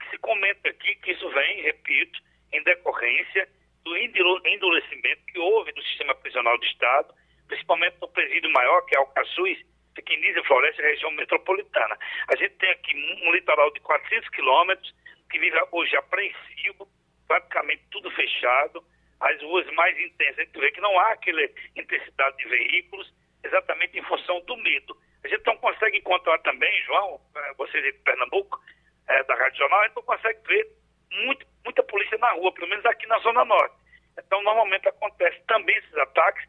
[0.10, 2.20] Se comenta aqui que isso vem, repito,
[2.54, 3.48] em decorrência
[3.84, 7.14] do endurecimento que houve no sistema prisional do Estado,
[7.48, 9.58] principalmente no presídio maior, que é o Caçuz,
[9.96, 11.98] fica em Nízia Floresta, região metropolitana.
[12.28, 14.94] A gente tem aqui um litoral de 400 quilômetros,
[15.30, 16.88] que vive hoje apreensivo,
[17.32, 18.84] praticamente tudo fechado,
[19.22, 20.40] as ruas mais intensas.
[20.40, 21.42] A gente vê que não há aquela
[21.78, 24.98] intensidade de veículos, exatamente em função do medo.
[25.24, 28.60] A gente não consegue encontrar também, João, eh, vocês de Pernambuco,
[29.08, 30.68] é, da Rádio Jornal, a gente não consegue ver
[31.10, 33.76] muito, muita polícia na rua, pelo menos aqui na Zona Norte.
[34.18, 36.46] Então, normalmente acontece também esses ataques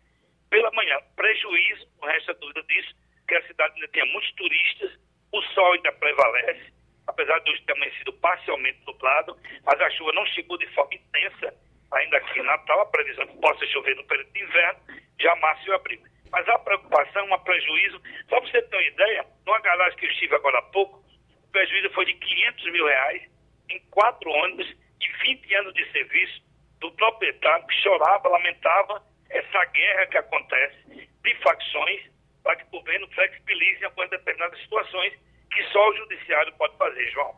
[0.51, 0.99] pela manhã.
[1.14, 4.99] Prejuízo, não resta dúvida disso, porque a cidade ainda tinha muitos turistas,
[5.33, 6.72] o sol ainda prevalece,
[7.07, 11.55] apesar de hoje ter amanhecido parcialmente nublado, mas a chuva não chegou de forma intensa
[11.92, 14.80] ainda aqui em Natal, a previsão que possa chover no período de inverno,
[15.20, 16.00] já março e abril.
[16.30, 20.11] Mas a preocupação, um prejuízo, só para você ter uma ideia, numa garagem que eu
[20.11, 21.05] estive agora há pouco,
[21.44, 23.22] o prejuízo foi de 500 mil reais
[23.68, 24.66] em quatro ônibus
[25.00, 26.42] e 20 anos de serviço
[26.80, 32.03] do proprietário que chorava, lamentava essa guerra que acontece de facções
[32.42, 35.12] para que o governo flexibilize algumas determinadas situações
[35.55, 37.34] que só o judiciário pode fazer, João.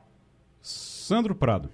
[0.60, 1.70] Sandro Prado.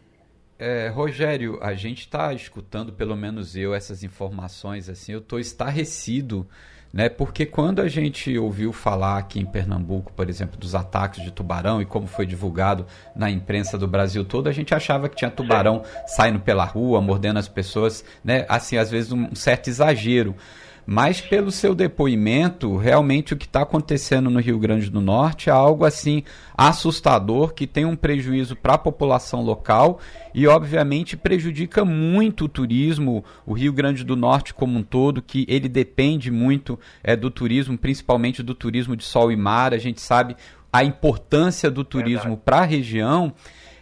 [0.58, 6.46] É, Rogério, a gente está escutando, pelo menos eu, essas informações assim, eu estou estarrecido
[6.92, 7.08] né?
[7.08, 11.80] Porque quando a gente ouviu falar aqui em Pernambuco, por exemplo, dos ataques de tubarão
[11.80, 12.84] e como foi divulgado
[13.14, 17.38] na imprensa do Brasil todo, a gente achava que tinha tubarão saindo pela rua, mordendo
[17.38, 18.44] as pessoas, né?
[18.48, 20.34] Assim, às vezes um certo exagero.
[20.86, 25.52] Mas pelo seu depoimento, realmente o que está acontecendo no Rio Grande do Norte é
[25.52, 26.22] algo assim
[26.56, 30.00] assustador, que tem um prejuízo para a população local
[30.34, 35.46] e obviamente prejudica muito o turismo, o Rio Grande do Norte como um todo, que
[35.48, 39.72] ele depende muito é, do turismo, principalmente do turismo de sol e mar.
[39.72, 40.36] A gente sabe
[40.72, 43.32] a importância do turismo para a região.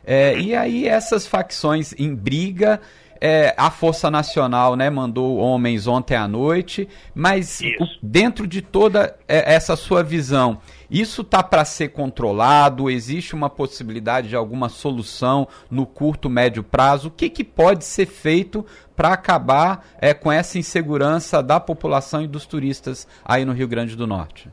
[0.04, 2.80] É, e aí essas facções em briga
[3.20, 9.18] é, a Força Nacional né, mandou homens ontem à noite, mas o, dentro de toda
[9.26, 10.60] é, essa sua visão,
[10.90, 12.90] isso está para ser controlado?
[12.90, 17.08] Existe uma possibilidade de alguma solução no curto, médio prazo?
[17.08, 18.64] O que, que pode ser feito
[18.96, 23.96] para acabar é, com essa insegurança da população e dos turistas aí no Rio Grande
[23.96, 24.48] do Norte?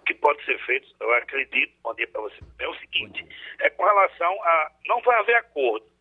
[0.00, 3.26] O que pode ser feito, eu acredito, bom dia para você, é o seguinte,
[3.60, 4.70] é com relação a.
[4.86, 5.93] Não vai haver acordo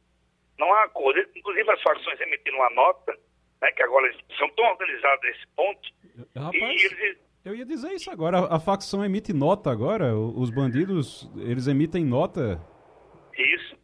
[0.63, 1.19] não há acordo.
[1.35, 3.17] Inclusive, as facções emitiram uma nota,
[3.61, 5.89] né, que agora eles são tão organizados nesse ponto.
[6.35, 7.17] Rapaz, e eles...
[7.45, 8.39] eu ia dizer isso agora.
[8.39, 10.15] A, a facção emite nota agora?
[10.15, 12.59] Os bandidos, eles emitem nota?
[13.37, 13.77] Isso.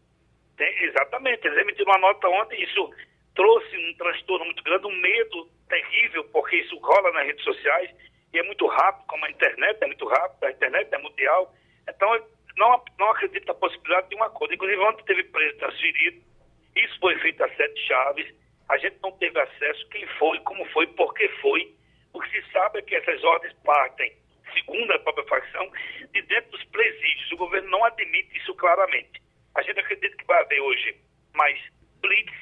[0.57, 1.45] Tem, exatamente.
[1.45, 2.61] Eles emitiram uma nota ontem.
[2.63, 2.89] Isso
[3.36, 7.89] trouxe um transtorno muito grande, um medo terrível, porque isso rola nas redes sociais
[8.34, 11.53] e é muito rápido, como a internet é muito rápida, a internet é mundial.
[11.88, 12.09] Então,
[12.57, 14.53] não, não acredito na possibilidade de um acordo.
[14.53, 16.30] Inclusive, ontem teve preso transferido
[16.76, 18.28] isso foi feito a sete chaves.
[18.70, 21.74] A gente não teve acesso quem foi, como foi, por que foi.
[22.13, 24.11] O que se sabe é que essas ordens partem,
[24.53, 25.72] segundo a própria facção,
[26.11, 27.32] de dentro dos presídios.
[27.32, 29.22] O governo não admite isso claramente.
[29.55, 30.95] A gente acredita que vai haver hoje
[31.34, 31.59] mais
[32.01, 32.34] blitz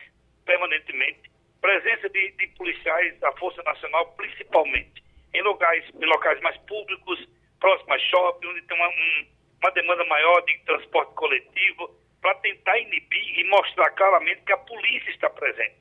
[0.46, 1.30] permanentemente,
[1.62, 5.04] presença de, de policiais da Força Nacional, principalmente
[5.34, 7.28] em locais, em locais mais públicos,
[7.60, 9.28] próximos a shopping, onde tem uma, um,
[9.62, 15.10] uma demanda maior de transporte coletivo, para tentar inibir e mostrar claramente que a polícia
[15.12, 15.76] está presente.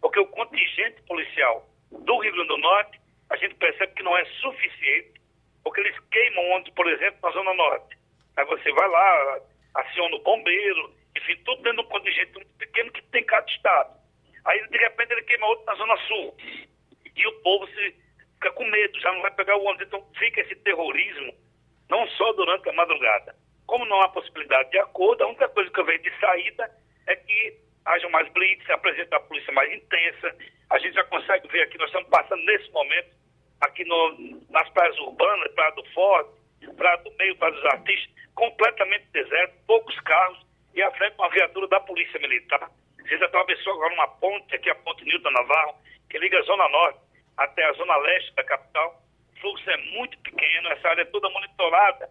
[0.00, 4.24] Porque o contingente policial do Rio Grande do Norte, a gente percebe que não é
[4.40, 5.20] suficiente,
[5.62, 7.96] porque eles queimam onde, por exemplo, na Zona Norte.
[8.36, 9.40] Aí você vai lá,
[9.74, 14.00] aciona o bombeiro, enfim, tudo dentro de um contingente muito pequeno que tem cada estado.
[14.44, 16.36] Aí, de repente, ele queima outro na Zona Sul.
[17.14, 17.94] E o povo se
[18.34, 19.86] fica com medo, já não vai pegar o ônibus.
[19.86, 21.34] Então, fica esse terrorismo,
[21.88, 23.36] não só durante a madrugada,
[23.72, 26.70] como não há possibilidade de acordo, a única coisa que eu vejo de saída
[27.06, 27.56] é que
[27.86, 30.36] haja mais blitz, a presença da polícia mais intensa.
[30.68, 33.08] A gente já consegue ver aqui, nós estamos passando nesse momento,
[33.62, 36.30] aqui no, nas praias urbanas, Praia do Forte,
[36.76, 41.66] Praia do Meio, Praia dos Artistas, completamente deserto, poucos carros, e à frente uma viatura
[41.68, 42.70] da Polícia Militar.
[42.98, 45.76] Vocês atravessou agora uma ponte, aqui a ponte Nilton Navarro,
[46.10, 47.00] que liga a Zona Norte
[47.38, 49.02] até a Zona Leste da capital.
[49.34, 52.10] O fluxo é muito pequeno, essa área é toda monitorada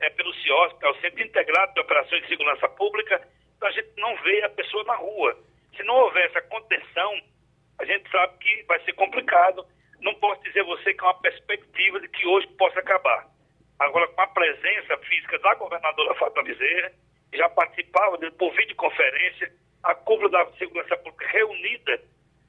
[0.00, 3.20] é, pelo CIOS, que é o Centro Integrado de Operações de Segurança Pública,
[3.56, 5.36] então a gente não vê a pessoa na rua.
[5.76, 7.20] Se não houver essa contenção,
[7.78, 9.64] a gente sabe que vai ser complicado.
[10.00, 13.26] Não posso dizer a você que é uma perspectiva de que hoje possa acabar.
[13.78, 16.92] Agora, com a presença física da governadora Fátima Bezerra,
[17.34, 22.00] já participava de, por videoconferência, a cúpula da segurança pública reunida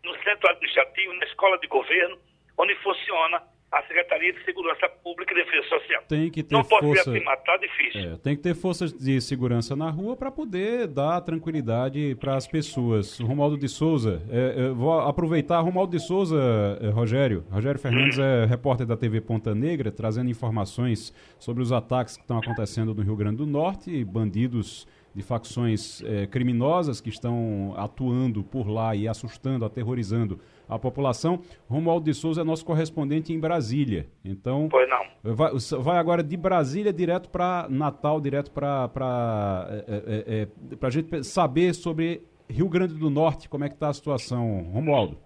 [0.03, 2.19] no centro administrativo, na escola de governo,
[2.57, 6.03] onde funciona a Secretaria de Segurança Pública e Defesa Social.
[6.07, 6.85] Tem que ter Não força...
[6.85, 8.01] pode ser matar, difícil.
[8.01, 12.45] É, tem que ter forças de segurança na rua para poder dar tranquilidade para as
[12.45, 13.17] pessoas.
[13.19, 15.61] Romualdo de Souza, é, vou aproveitar.
[15.61, 16.37] Romualdo de Souza,
[16.81, 17.45] é, Rogério.
[17.49, 18.23] Rogério Fernandes hum.
[18.23, 23.01] é repórter da TV Ponta Negra, trazendo informações sobre os ataques que estão acontecendo no
[23.01, 29.07] Rio Grande do Norte, bandidos de facções é, criminosas que estão atuando por lá e
[29.07, 30.39] assustando, aterrorizando
[30.71, 31.41] a população.
[31.69, 34.07] Romualdo de Souza é nosso correspondente em Brasília.
[34.23, 35.05] Então, pois não.
[35.21, 41.23] Vai, vai agora de Brasília direto para Natal, direto para é, é, é, a gente
[41.25, 44.69] saber sobre Rio Grande do Norte, como é que está a situação.
[44.71, 45.17] Romualdo.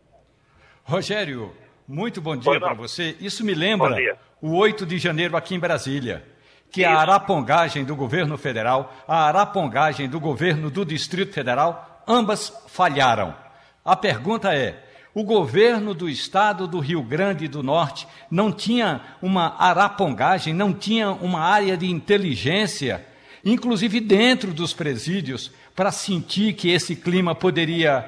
[0.83, 1.51] Rogério,
[1.87, 3.15] Muito bom dia para você.
[3.19, 6.25] Isso me lembra o 8 de janeiro aqui em Brasília,
[6.71, 6.89] que Isso.
[6.89, 13.35] a arapongagem do governo federal, a arapongagem do governo do Distrito Federal, ambas falharam.
[13.83, 14.84] A pergunta é:
[15.15, 21.09] o governo do estado do Rio Grande do Norte não tinha uma arapongagem, não tinha
[21.09, 23.03] uma área de inteligência,
[23.43, 28.03] inclusive dentro dos presídios, para sentir que esse clima poderia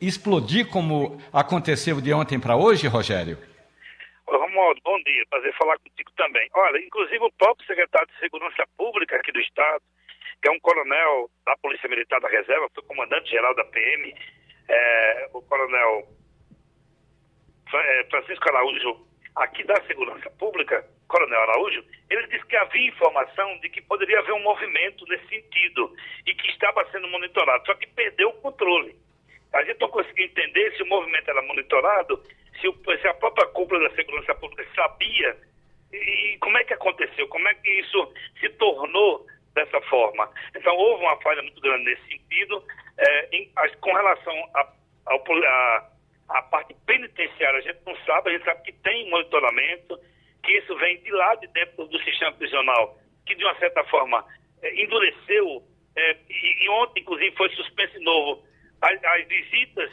[0.00, 3.36] explodir como aconteceu de ontem para hoje, Rogério?
[4.26, 6.48] Romualdo, bom dia, prazer falar contigo também.
[6.54, 9.82] Olha, inclusive o próprio secretário de Segurança Pública aqui do Estado,
[10.40, 14.14] que é um coronel da Polícia Militar da Reserva, foi comandante-geral da PM,
[14.66, 16.08] é, o coronel
[18.10, 19.06] Francisco Araújo,
[19.36, 24.32] aqui da Segurança Pública, coronel Araújo, ele disse que havia informação de que poderia haver
[24.32, 25.94] um movimento nesse sentido
[26.26, 28.94] e que estava sendo monitorado, só que perdeu o controle.
[29.52, 32.22] A gente não conseguiu entender se o movimento era monitorado,
[32.60, 35.36] se, o, se a própria cúpula da segurança pública sabia
[35.92, 40.30] e como é que aconteceu, como é que isso se tornou dessa forma.
[40.56, 42.64] Então, houve uma falha muito grande nesse sentido.
[42.96, 43.50] É, em,
[43.80, 44.34] com relação
[46.32, 49.98] à parte penitenciária, a gente não sabe, a gente sabe que tem monitoramento,
[50.42, 54.24] que isso vem de lá de dentro do sistema prisional, que de uma certa forma
[54.62, 55.62] é, endureceu,
[55.94, 58.42] é, e, e, ontem, inclusive, foi suspenso de novo
[58.80, 59.90] as, as, visitas.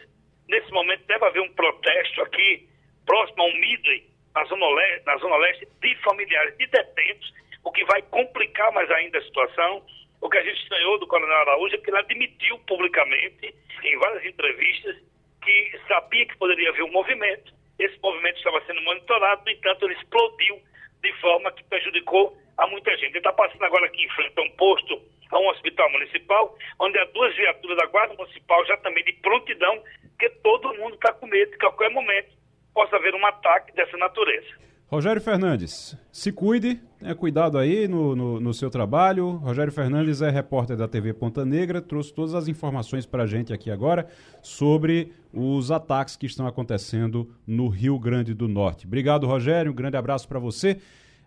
[0.48, 2.68] Nesse momento, deve haver um protesto aqui,
[3.06, 7.34] próximo ao Midway, na Zona Leste, na zona leste de familiares de detentos,
[7.64, 9.86] o que vai complicar mais ainda a situação.
[10.22, 14.26] O que a gente estranhou do Coronel Araújo é que ele admitiu publicamente, em várias
[14.26, 14.98] entrevistas,
[15.42, 17.54] que sabia que poderia haver um movimento.
[17.78, 20.62] Esse movimento estava sendo monitorado, no entanto, ele explodiu
[21.02, 23.12] de forma que prejudicou a muita gente.
[23.12, 26.98] Ele está passando agora aqui em frente a um posto, a um hospital municipal, onde
[27.00, 31.28] há duas viaturas da Guarda Municipal já também de prontidão, porque todo mundo está com
[31.28, 32.30] medo que a qualquer momento
[32.74, 34.48] possa haver um ataque dessa natureza.
[34.88, 39.38] Rogério Fernandes, se cuide, tenha cuidado aí no, no, no, seu trabalho.
[39.38, 43.54] Rogério Fernandes é repórter da TV Ponta Negra, trouxe todas as informações para a gente
[43.54, 44.06] aqui agora
[44.42, 48.86] sobre os ataques que estão acontecendo no Rio Grande do Norte.
[48.86, 50.80] Obrigado, Rogério, um grande abraço para você.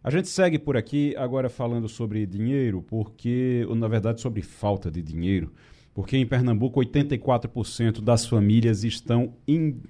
[0.05, 5.01] A gente segue por aqui agora falando sobre dinheiro, porque, na verdade, sobre falta de
[5.01, 5.51] dinheiro
[5.95, 9.35] porque em Pernambuco 84% das famílias estão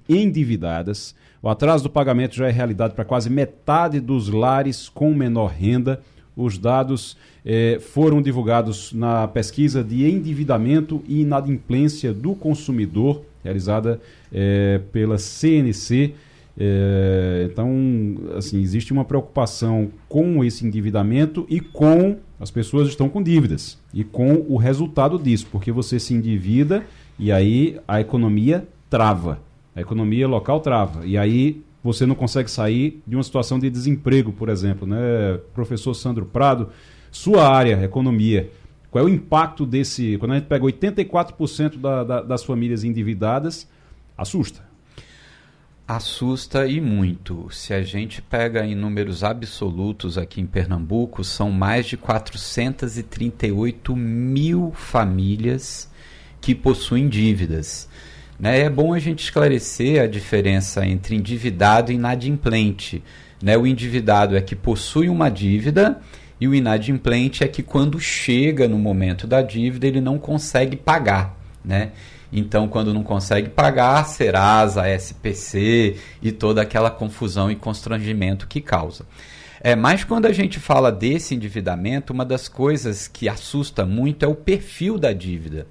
[0.09, 1.14] endividadas.
[1.40, 6.00] O atraso do pagamento já é realidade para quase metade dos lares com menor renda.
[6.36, 14.00] Os dados eh, foram divulgados na pesquisa de endividamento e inadimplência do consumidor, realizada
[14.32, 16.14] eh, pela CNC.
[16.59, 17.70] É, então,
[18.36, 24.03] assim, existe uma preocupação com esse endividamento e com as pessoas estão com dívidas e
[24.03, 26.84] com o resultado disso, porque você se endivida
[27.16, 29.38] e aí a economia trava,
[29.76, 34.32] a economia local trava e aí você não consegue sair de uma situação de desemprego,
[34.32, 35.38] por exemplo, né?
[35.55, 36.70] Professor Sandro Prado,
[37.12, 38.51] sua área, economia,
[38.90, 40.18] qual é o impacto desse?
[40.18, 43.68] Quando a gente pega 84% da, da, das famílias endividadas,
[44.18, 44.72] assusta.
[45.87, 47.49] Assusta e muito.
[47.51, 54.72] Se a gente pega em números absolutos aqui em Pernambuco, são mais de 438 mil
[54.76, 55.91] famílias
[56.41, 57.89] que possuem dívidas.
[58.39, 58.61] Né?
[58.61, 63.03] É bom a gente esclarecer a diferença entre endividado e inadimplente.
[63.43, 63.59] Né?
[63.59, 66.01] O endividado é que possui uma dívida
[66.41, 71.37] e o inadimplente é que quando chega no momento da dívida ele não consegue pagar.
[71.64, 71.91] Né?
[72.33, 79.05] Então, quando não consegue pagar, Serasa, SPC e toda aquela confusão e constrangimento que causa.
[79.61, 84.28] É, mas quando a gente fala desse endividamento, uma das coisas que assusta muito é
[84.28, 85.66] o perfil da dívida.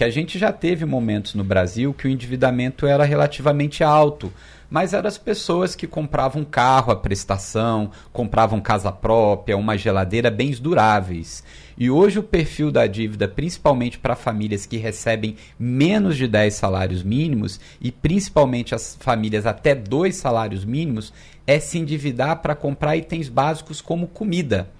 [0.00, 4.32] Que a gente já teve momentos no Brasil que o endividamento era relativamente alto,
[4.70, 10.58] mas eram as pessoas que compravam carro à prestação, compravam casa própria, uma geladeira, bens
[10.58, 11.44] duráveis.
[11.76, 17.02] E hoje o perfil da dívida, principalmente para famílias que recebem menos de 10 salários
[17.02, 21.12] mínimos e principalmente as famílias até 2 salários mínimos,
[21.46, 24.70] é se endividar para comprar itens básicos como comida.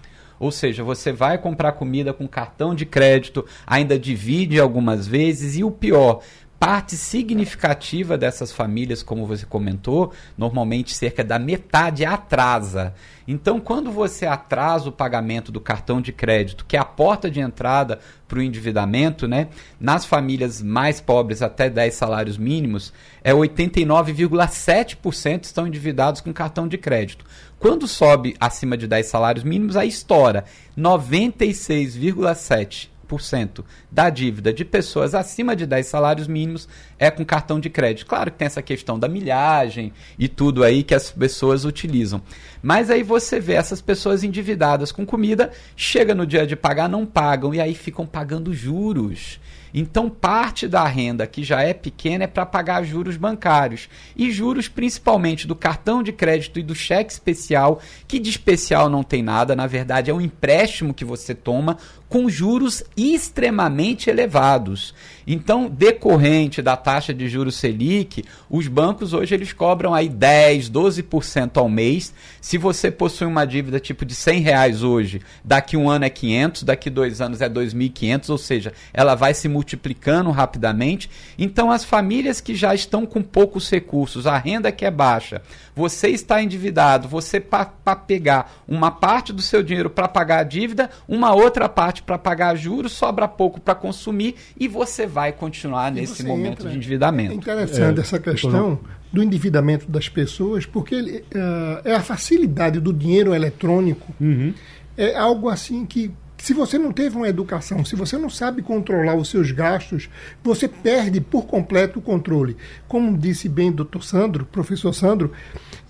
[0.41, 5.63] Ou seja, você vai comprar comida com cartão de crédito, ainda divide algumas vezes e
[5.63, 6.23] o pior,
[6.61, 12.93] parte significativa dessas famílias, como você comentou, normalmente cerca da metade atrasa.
[13.27, 17.41] Então, quando você atrasa o pagamento do cartão de crédito, que é a porta de
[17.41, 19.49] entrada para o endividamento, né,
[19.81, 22.93] nas famílias mais pobres até 10 salários mínimos,
[23.25, 27.25] é 89,7% estão endividados com cartão de crédito.
[27.61, 30.45] Quando sobe acima de 10 salários mínimos, aí estoura
[30.77, 32.91] 96,7%.
[33.11, 38.07] 98% da dívida de pessoas acima de 10 salários mínimos é com cartão de crédito.
[38.07, 42.23] Claro que tem essa questão da milhagem e tudo aí que as pessoas utilizam.
[42.63, 47.05] Mas aí você vê essas pessoas endividadas com comida, chega no dia de pagar, não
[47.05, 49.41] pagam e aí ficam pagando juros.
[49.73, 53.89] Então, parte da renda que já é pequena é para pagar juros bancários.
[54.17, 59.03] E juros principalmente do cartão de crédito e do cheque especial, que de especial não
[59.03, 64.93] tem nada, na verdade é um empréstimo que você toma com juros extremamente elevados.
[65.33, 71.57] Então, decorrente da taxa de juros Selic, os bancos hoje eles cobram aí 10, 12%
[71.57, 72.13] ao mês.
[72.41, 76.65] Se você possui uma dívida tipo de 100 reais hoje, daqui um ano é 500,
[76.65, 81.09] daqui dois anos é 2.500, ou seja, ela vai se multiplicando rapidamente.
[81.39, 85.43] Então, as famílias que já estão com poucos recursos, a renda que é baixa,
[85.77, 90.91] você está endividado, você para pegar uma parte do seu dinheiro para pagar a dívida,
[91.07, 96.01] uma outra parte para pagar juros, sobra pouco para consumir e você vai continuar e
[96.01, 97.33] nesse momento entra, de endividamento.
[97.33, 98.79] É interessante é, essa questão
[99.13, 104.15] do endividamento das pessoas, porque ele, uh, é a facilidade do dinheiro eletrônico.
[104.21, 104.55] Uhum.
[104.97, 109.15] É algo assim que se você não teve uma educação, se você não sabe controlar
[109.15, 110.09] os seus gastos,
[110.43, 112.57] você perde por completo o controle.
[112.89, 115.33] Como disse bem o doutor Sandro, professor Sandro,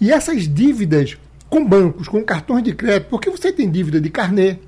[0.00, 1.16] e essas dívidas
[1.48, 4.58] com bancos, com cartões de crédito, porque você tem dívida de carnê,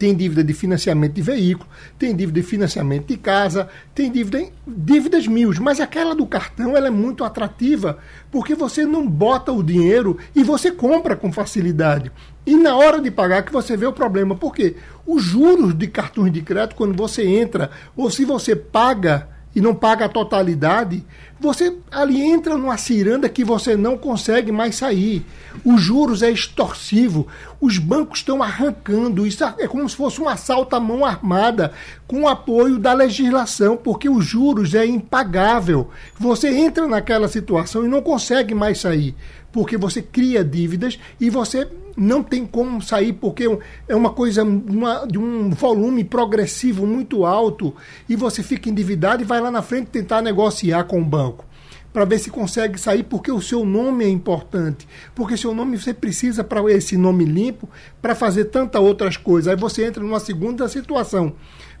[0.00, 5.26] tem dívida de financiamento de veículo, tem dívida de financiamento de casa, tem dívida dívidas
[5.26, 7.98] mil, mas aquela do cartão ela é muito atrativa,
[8.30, 12.10] porque você não bota o dinheiro e você compra com facilidade.
[12.46, 14.34] E na hora de pagar que você vê o problema.
[14.34, 14.74] Por quê?
[15.06, 19.74] Os juros de cartões de crédito, quando você entra, ou se você paga e não
[19.74, 21.04] paga a totalidade,
[21.40, 25.24] você ali entra numa ciranda que você não consegue mais sair.
[25.64, 27.26] Os juros é extorsivo,
[27.60, 31.72] os bancos estão arrancando, isso é como se fosse um assalto à mão armada,
[32.06, 35.90] com o apoio da legislação, porque os juros é impagável.
[36.18, 39.14] Você entra naquela situação e não consegue mais sair,
[39.52, 43.48] porque você cria dívidas e você não tem como sair porque
[43.88, 47.74] é uma coisa uma, de um volume progressivo muito alto
[48.08, 51.44] e você fica endividado e vai lá na frente tentar negociar com o banco
[51.92, 55.92] para ver se consegue sair porque o seu nome é importante, porque seu nome você
[55.92, 57.68] precisa para esse nome limpo
[58.00, 59.48] para fazer tantas outras coisas.
[59.48, 61.32] Aí você entra numa segunda situação.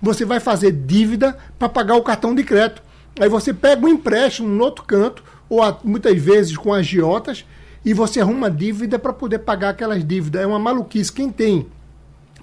[0.02, 2.82] Você vai fazer dívida para pagar o cartão de crédito.
[3.20, 7.44] Aí você pega um empréstimo no outro canto ou muitas vezes com agiotas
[7.84, 10.42] e você arruma dívida para poder pagar aquelas dívidas.
[10.42, 11.12] É uma maluquice.
[11.12, 11.66] Quem tem,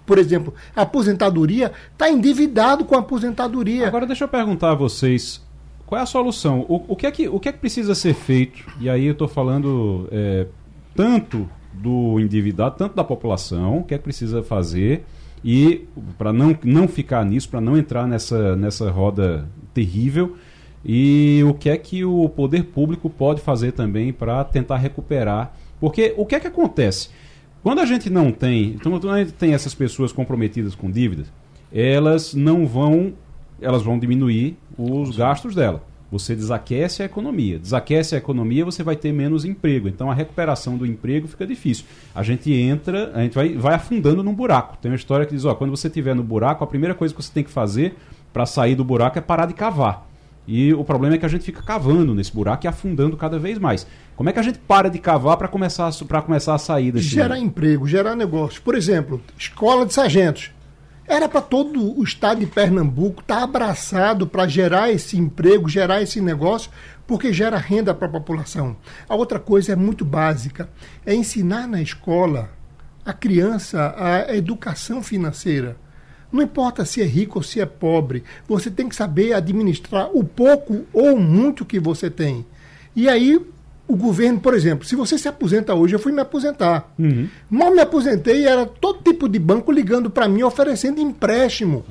[0.06, 3.88] por exemplo, aposentadoria, está endividado com a aposentadoria.
[3.88, 5.46] Agora deixa eu perguntar a vocês.
[5.86, 6.66] Qual é a solução?
[6.68, 8.66] O, o, que, é que, o que é que precisa ser feito?
[8.80, 10.48] E aí eu estou falando é,
[10.96, 15.06] tanto do endividado, tanto da população, o que é que precisa fazer
[15.44, 15.86] e
[16.18, 20.36] para não, não ficar nisso, para não entrar nessa, nessa roda terrível,
[20.88, 25.54] e o que é que o poder público pode fazer também para tentar recuperar.
[25.82, 27.10] Porque o que é que acontece?
[27.62, 31.28] Quando a gente não tem, então, quando a gente tem essas pessoas comprometidas com dívidas,
[31.74, 33.14] elas não vão,
[33.62, 35.84] elas vão diminuir os gastos dela.
[36.10, 37.60] Você desaquece a economia.
[37.60, 39.90] Desaquece a economia, você vai ter menos emprego.
[39.90, 41.84] Então a recuperação do emprego fica difícil.
[42.16, 44.78] A gente entra, a gente vai, vai afundando num buraco.
[44.78, 47.22] Tem uma história que diz: ó, quando você estiver no buraco, a primeira coisa que
[47.22, 47.98] você tem que fazer
[48.32, 50.07] para sair do buraco é parar de cavar.
[50.48, 53.60] E o problema é que a gente fica cavando nesse buraco e afundando cada vez
[53.60, 53.86] mais.
[54.16, 57.08] Como é que a gente para de cavar para começar, a, começar a sair desse
[57.08, 58.62] Gerar emprego, gerar negócio.
[58.62, 60.52] Por exemplo, escola de sargentos.
[61.06, 66.02] Era para todo o estado de Pernambuco estar tá abraçado para gerar esse emprego, gerar
[66.02, 66.72] esse negócio,
[67.06, 68.76] porque gera renda para a população.
[69.08, 70.70] A outra coisa é muito básica:
[71.06, 72.50] é ensinar na escola
[73.06, 75.78] a criança a educação financeira
[76.32, 80.24] não importa se é rico ou se é pobre, você tem que saber administrar o
[80.24, 82.46] pouco ou muito que você tem.
[82.96, 83.40] E aí,
[83.88, 86.92] o governo, por exemplo, se você se aposenta hoje, eu fui me aposentar.
[87.00, 87.30] Uhum.
[87.50, 91.86] Mal me aposentei, era todo tipo de banco ligando para mim oferecendo empréstimo.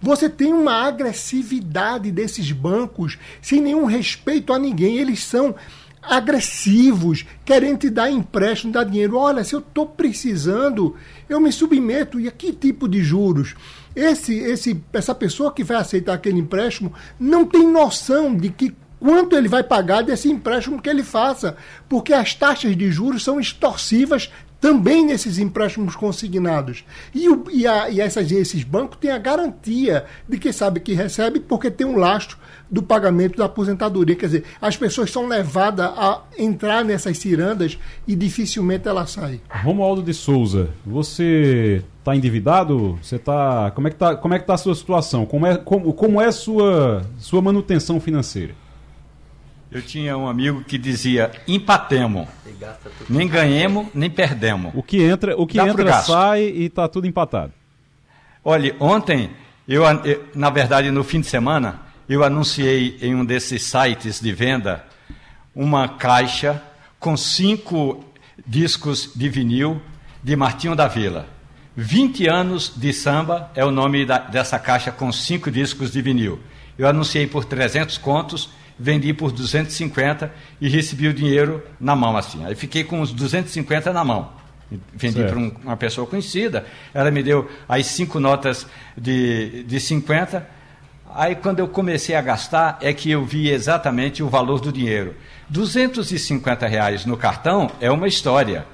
[0.00, 4.98] Você tem uma agressividade desses bancos sem nenhum respeito a ninguém.
[4.98, 5.54] Eles são
[6.02, 9.16] agressivos, querendo te dar empréstimo, dar dinheiro.
[9.16, 10.96] Olha, se eu estou precisando,
[11.28, 12.18] eu me submeto.
[12.18, 13.54] E a que tipo de juros?
[13.94, 19.36] Esse, esse, essa pessoa que vai aceitar aquele empréstimo não tem noção de que quanto
[19.36, 21.56] ele vai pagar desse empréstimo que ele faça,
[21.88, 26.84] porque as taxas de juros são extorsivas também nesses empréstimos consignados.
[27.12, 30.94] E, o, e, a, e essas, esses bancos têm a garantia de que sabe que
[30.94, 32.38] recebe porque tem um lastro
[32.72, 34.16] do pagamento da aposentadoria.
[34.16, 37.78] Quer dizer, as pessoas são levadas a entrar nessas cirandas
[38.08, 39.42] e dificilmente elas saem.
[39.50, 42.98] Romualdo de Souza, você está endividado?
[43.02, 45.26] Você tá, como é que tá, como é que tá a sua situação?
[45.26, 48.54] Como é, como, como é a sua, sua manutenção financeira?
[49.70, 52.26] Eu tinha um amigo que dizia: empatemos.
[53.08, 54.72] Nem ganhemos, nem perdemos.
[54.74, 57.52] O que entra, o que entra sai e está tudo empatado.
[58.44, 59.30] Olha, ontem,
[59.66, 59.82] eu,
[60.34, 64.84] na verdade, no fim de semana, eu anunciei em um desses sites de venda
[65.54, 66.62] uma caixa
[66.98, 68.04] com cinco
[68.46, 69.80] discos de vinil
[70.22, 71.28] de Martinho da Vila.
[71.76, 76.38] 20 anos de samba é o nome da, dessa caixa com cinco discos de vinil.
[76.78, 82.44] Eu anunciei por 300 contos, vendi por 250 e recebi o dinheiro na mão assim.
[82.44, 84.32] Aí fiquei com os 250 na mão.
[84.94, 88.66] Vendi para um, uma pessoa conhecida, ela me deu as cinco notas
[88.96, 90.46] de, de 50
[91.14, 95.14] Aí, quando eu comecei a gastar, é que eu vi exatamente o valor do dinheiro.
[95.48, 98.66] 250 reais no cartão é uma história.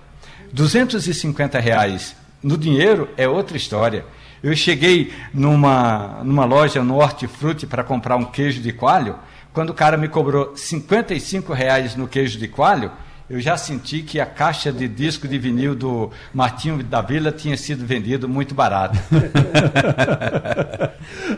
[0.53, 4.05] 250 reais no dinheiro é outra história.
[4.43, 9.17] Eu cheguei numa, numa loja no Hortifruti para comprar um queijo de coalho.
[9.53, 12.93] Quando o cara me cobrou 55 reais no queijo de coalho,
[13.29, 17.57] eu já senti que a caixa de disco de vinil do Martinho da Vila tinha
[17.57, 18.97] sido vendido muito barato.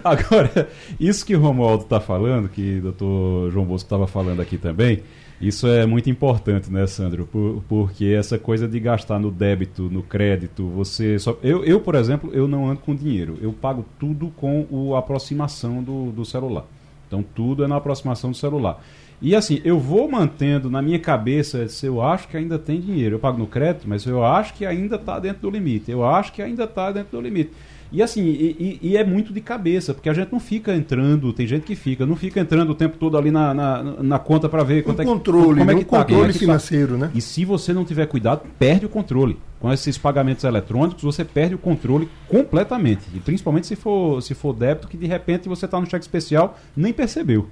[0.05, 0.68] Agora,
[0.98, 5.02] isso que o Romualdo está falando, que o doutor João Bosco estava falando aqui também,
[5.40, 7.27] isso é muito importante, né, Sandro?
[7.27, 11.39] Por, porque essa coisa de gastar no débito, no crédito, você só.
[11.43, 13.39] Eu, eu, por exemplo, eu não ando com dinheiro.
[13.40, 16.66] Eu pago tudo com a aproximação do, do celular.
[17.06, 18.85] Então tudo é na aproximação do celular.
[19.22, 23.16] E assim, eu vou mantendo na minha cabeça se eu acho que ainda tem dinheiro.
[23.16, 25.90] Eu pago no crédito, mas eu acho que ainda está dentro do limite.
[25.90, 27.51] Eu acho que ainda está dentro do limite.
[27.93, 31.47] E assim, e, e, é muito de cabeça, porque a gente não fica entrando, tem
[31.47, 34.62] gente que fica, não fica entrando o tempo todo ali na, na, na conta para
[34.62, 36.39] ver quanto um é que, controle, como é que tá, controle é que tá.
[36.39, 37.07] financeiro, tá.
[37.07, 37.11] né?
[37.15, 39.37] E se você não tiver cuidado, perde o controle.
[39.59, 43.03] Com esses pagamentos eletrônicos, você perde o controle completamente.
[43.12, 46.59] E principalmente se for, se for débito, que de repente você está no cheque especial,
[46.75, 47.49] nem percebeu.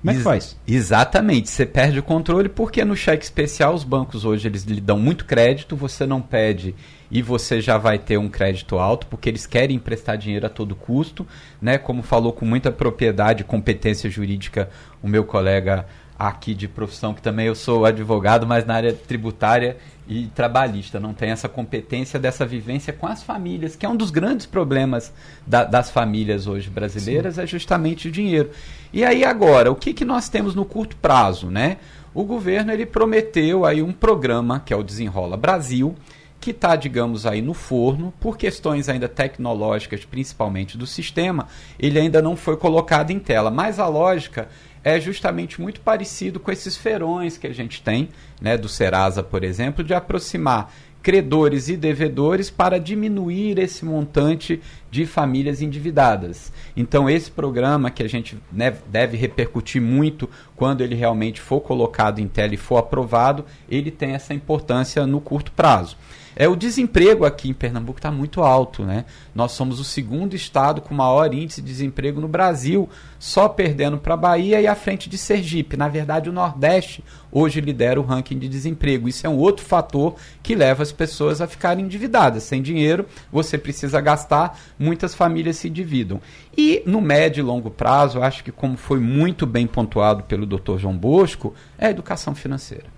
[0.00, 0.56] Como é que faz?
[0.66, 4.98] Exatamente, você perde o controle porque no cheque especial os bancos hoje eles lhe dão
[4.98, 6.74] muito crédito, você não pede
[7.10, 10.74] e você já vai ter um crédito alto porque eles querem emprestar dinheiro a todo
[10.74, 11.26] custo,
[11.60, 11.78] né?
[11.78, 14.68] Como falou com muita propriedade e competência jurídica
[15.02, 15.86] o meu colega
[16.18, 19.76] aqui de profissão, que também eu sou advogado, mas na área tributária
[20.08, 24.10] e trabalhista, não tem essa competência dessa vivência com as famílias, que é um dos
[24.10, 25.12] grandes problemas
[25.46, 27.42] da, das famílias hoje brasileiras, Sim.
[27.42, 28.50] é justamente o dinheiro.
[28.92, 31.76] E aí agora, o que, que nós temos no curto prazo, né?
[32.14, 35.94] O governo ele prometeu aí um programa que é o Desenrola Brasil,
[36.40, 41.48] que está, digamos, aí no forno, por questões ainda tecnológicas, principalmente do sistema,
[41.78, 43.50] ele ainda não foi colocado em tela.
[43.50, 44.48] Mas a lógica
[44.84, 48.08] é justamente muito parecido com esses ferões que a gente tem,
[48.40, 54.60] né, do Serasa, por exemplo, de aproximar credores e devedores para diminuir esse montante
[54.90, 56.52] de famílias endividadas.
[56.76, 62.18] Então, esse programa que a gente né, deve repercutir muito quando ele realmente for colocado
[62.18, 65.96] em tela e for aprovado, ele tem essa importância no curto prazo.
[66.40, 69.06] É o desemprego aqui em Pernambuco está muito alto, né?
[69.34, 72.88] Nós somos o segundo estado com maior índice de desemprego no Brasil,
[73.18, 75.76] só perdendo para a Bahia e à frente de Sergipe.
[75.76, 77.02] Na verdade, o Nordeste
[77.32, 79.08] hoje lidera o ranking de desemprego.
[79.08, 82.44] Isso é um outro fator que leva as pessoas a ficarem endividadas.
[82.44, 86.20] Sem dinheiro, você precisa gastar, muitas famílias se endividam.
[86.56, 90.78] E no médio e longo prazo, acho que como foi muito bem pontuado pelo Dr.
[90.78, 92.97] João Bosco, é a educação financeira.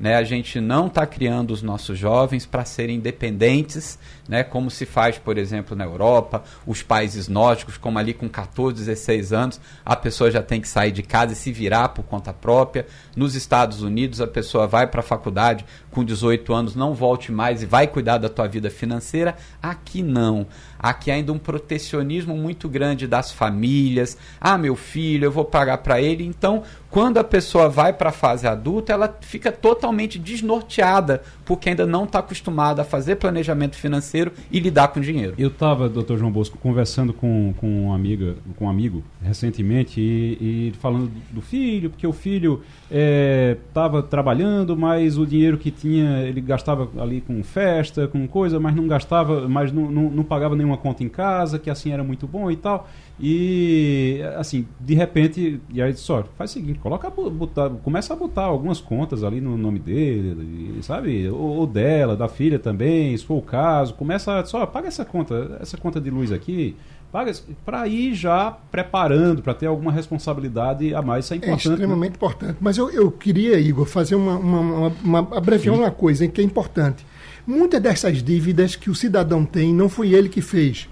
[0.00, 0.16] Né?
[0.16, 4.42] A gente não está criando os nossos jovens para serem independentes, né?
[4.42, 9.32] como se faz, por exemplo, na Europa, os países nórdicos, como ali com 14, 16
[9.34, 12.86] anos, a pessoa já tem que sair de casa e se virar por conta própria.
[13.14, 17.62] Nos Estados Unidos, a pessoa vai para a faculdade com 18 anos, não volte mais
[17.62, 19.36] e vai cuidar da tua vida financeira.
[19.62, 20.46] Aqui não.
[20.82, 24.16] Aqui ainda um protecionismo muito grande das famílias.
[24.40, 26.24] Ah, meu filho, eu vou pagar para ele.
[26.24, 31.84] Então, quando a pessoa vai para a fase adulta, ela fica totalmente desnorteada, porque ainda
[31.84, 35.34] não está acostumada a fazer planejamento financeiro e lidar com dinheiro.
[35.36, 40.68] Eu estava, doutor João Bosco, conversando com, com, uma amiga, com um amigo recentemente e,
[40.68, 46.20] e falando do filho, porque o filho estava é, trabalhando, mas o dinheiro que tinha
[46.20, 50.54] ele gastava ali com festa, com coisa, mas não gastava, mas não, não, não pagava
[50.54, 52.88] nenhum uma conta em casa, que assim era muito bom e tal.
[53.22, 58.44] E assim, de repente, e aí só faz o seguinte, coloca botar, começa a botar
[58.44, 61.28] algumas contas ali no nome dele, sabe?
[61.28, 65.58] Ou, ou dela, da filha também, se for o caso, começa só paga essa conta,
[65.60, 66.74] essa conta de luz aqui,
[67.12, 67.30] paga
[67.62, 71.68] para ir já preparando, para ter alguma responsabilidade a mais, isso é importante.
[71.68, 72.16] É extremamente né?
[72.16, 72.56] importante.
[72.58, 76.44] Mas eu, eu queria, Igor, fazer uma, uma, uma, uma abreviar uma coisa que é
[76.44, 77.04] importante.
[77.46, 80.88] Muitas dessas dívidas que o cidadão tem não foi ele que fez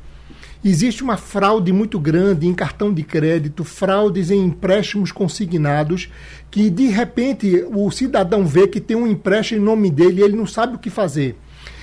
[0.64, 6.10] Existe uma fraude muito grande em cartão de crédito, fraudes em empréstimos consignados,
[6.51, 10.36] que de repente o cidadão vê que tem um empréstimo em nome dele e ele
[10.36, 11.36] não sabe o que fazer.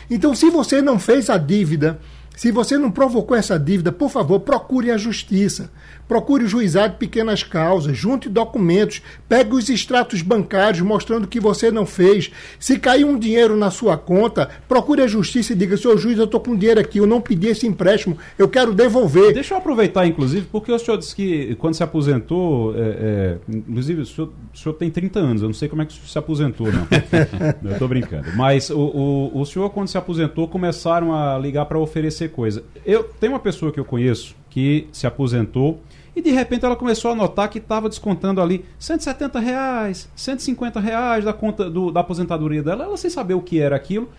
[0.09, 1.99] Então, se você não fez a dívida,
[2.35, 5.71] se você não provocou essa dívida, por favor, procure a justiça.
[6.07, 11.71] Procure o juizado de pequenas causas, junte documentos, pegue os extratos bancários mostrando que você
[11.71, 12.31] não fez.
[12.59, 16.25] Se cair um dinheiro na sua conta, procure a justiça e diga: senhor juiz, eu
[16.25, 19.33] estou com dinheiro aqui, eu não pedi esse empréstimo, eu quero devolver.
[19.33, 24.01] Deixa eu aproveitar, inclusive, porque o senhor disse que quando se aposentou, é, é, inclusive
[24.01, 26.07] o senhor, o senhor, tem 30 anos, eu não sei como é que o senhor
[26.07, 26.87] se aposentou, não.
[27.63, 28.27] eu estou brincando.
[28.35, 32.63] Mas o, o, o senhor, quando se aposentou, começaram a ligar para oferecer coisa.
[32.85, 35.81] Eu tenho uma pessoa que eu conheço que se aposentou
[36.15, 41.25] e de repente ela começou a notar que estava descontando ali 170 reais, 150 reais
[41.25, 44.09] da conta do, da aposentadoria dela, ela sem saber o que era aquilo.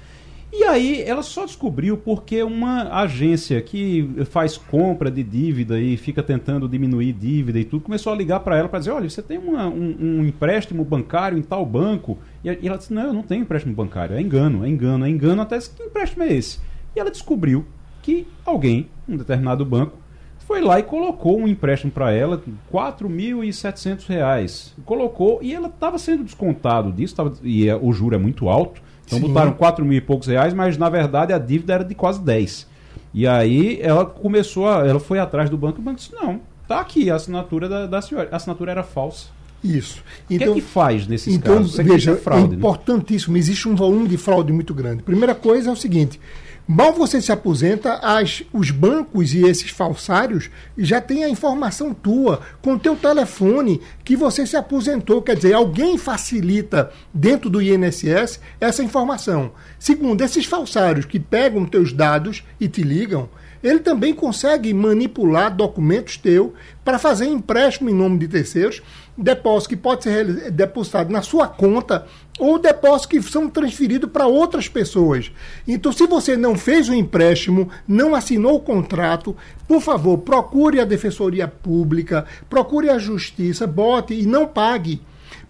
[0.53, 6.23] E aí ela só descobriu porque uma agência que faz compra de dívida e fica
[6.23, 9.39] tentando diminuir dívida e tudo, começou a ligar para ela para dizer, olha, você tem
[9.39, 12.17] uma, um, um, empréstimo bancário em tal banco.
[12.45, 15.43] E ela disse, não, eu não tenho empréstimo bancário, é engano, é engano, é engano,
[15.43, 16.61] até que empréstimo é esse?
[16.95, 17.67] E ela descobriu
[18.01, 19.99] que alguém, um determinado banco,
[20.47, 24.73] foi lá e colocou um empréstimo para ela, R$ 4.700.
[24.85, 28.81] Colocou e ela estava sendo descontado disso, tava, e é, o juro é muito alto.
[29.05, 29.27] Então Sim.
[29.27, 32.67] botaram 4 mil e poucos reais, mas na verdade a dívida era de quase 10.
[33.13, 36.41] E aí ela começou, a, ela foi atrás do banco e o banco disse: não,
[36.69, 38.29] tá aqui a assinatura da, da senhora.
[38.31, 39.35] A assinatura era falsa.
[39.65, 40.05] Isso.
[40.31, 41.75] Então, o que é que faz nesses então, casos?
[41.75, 43.33] Você veja, é fraude, é importantíssimo.
[43.33, 43.41] Né?
[43.41, 45.03] Existe um volume de fraude muito grande.
[45.03, 46.21] Primeira coisa é o seguinte:
[46.69, 52.41] Mal você se aposenta, as, os bancos e esses falsários já têm a informação tua
[52.61, 55.23] com teu telefone que você se aposentou.
[55.23, 59.53] Quer dizer, alguém facilita dentro do INSS essa informação.
[59.79, 63.29] Segundo, esses falsários que pegam teus dados e te ligam,
[63.63, 66.51] ele também consegue manipular documentos teus
[66.85, 68.83] para fazer empréstimo em nome de terceiros,
[69.17, 72.07] depósito que pode ser depositado na sua conta
[72.39, 75.33] ou depósitos que são transferidos para outras pessoas.
[75.67, 79.35] Então, se você não fez o empréstimo, não assinou o contrato,
[79.67, 85.01] por favor, procure a Defensoria Pública, procure a Justiça, bote e não pague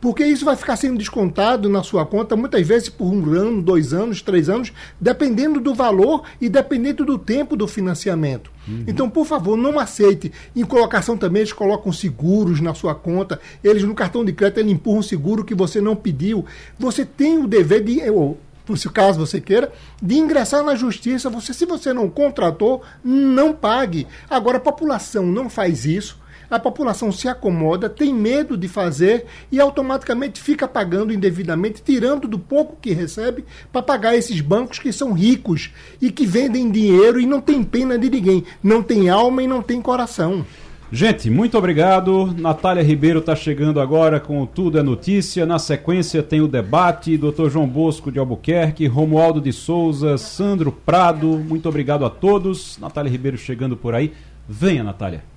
[0.00, 3.92] porque isso vai ficar sendo descontado na sua conta muitas vezes por um ano, dois
[3.92, 8.50] anos, três anos, dependendo do valor e dependendo do tempo do financiamento.
[8.68, 8.84] Uhum.
[8.86, 10.32] Então, por favor, não aceite.
[10.54, 13.40] Em colocação também, eles colocam seguros na sua conta.
[13.64, 16.44] Eles, no cartão de crédito, eles empurram seguro que você não pediu.
[16.78, 18.00] Você tem o dever de.
[18.10, 18.38] Ou,
[18.76, 21.30] se caso você queira, de ingressar na justiça.
[21.30, 24.06] Você, se você não contratou, não pague.
[24.28, 26.18] Agora, a população não faz isso
[26.50, 32.38] a população se acomoda, tem medo de fazer e automaticamente fica pagando indevidamente, tirando do
[32.38, 35.70] pouco que recebe para pagar esses bancos que são ricos
[36.00, 39.62] e que vendem dinheiro e não tem pena de ninguém, não tem alma e não
[39.62, 40.44] tem coração.
[40.90, 42.32] Gente, muito obrigado.
[42.38, 45.44] Natália Ribeiro está chegando agora com Tudo é Notícia.
[45.44, 47.18] Na sequência tem o debate.
[47.18, 47.48] Dr.
[47.50, 51.26] João Bosco de Albuquerque, Romualdo de Souza, Sandro Prado.
[51.26, 52.78] Muito obrigado a todos.
[52.78, 54.12] Natália Ribeiro chegando por aí.
[54.48, 55.35] Venha, Natália.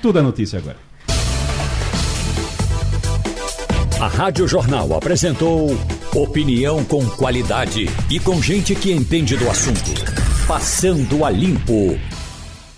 [0.00, 0.76] Tudo é notícia agora.
[3.98, 5.76] A Rádio Jornal apresentou
[6.14, 9.90] opinião com qualidade e com gente que entende do assunto.
[10.46, 11.98] Passando a limpo.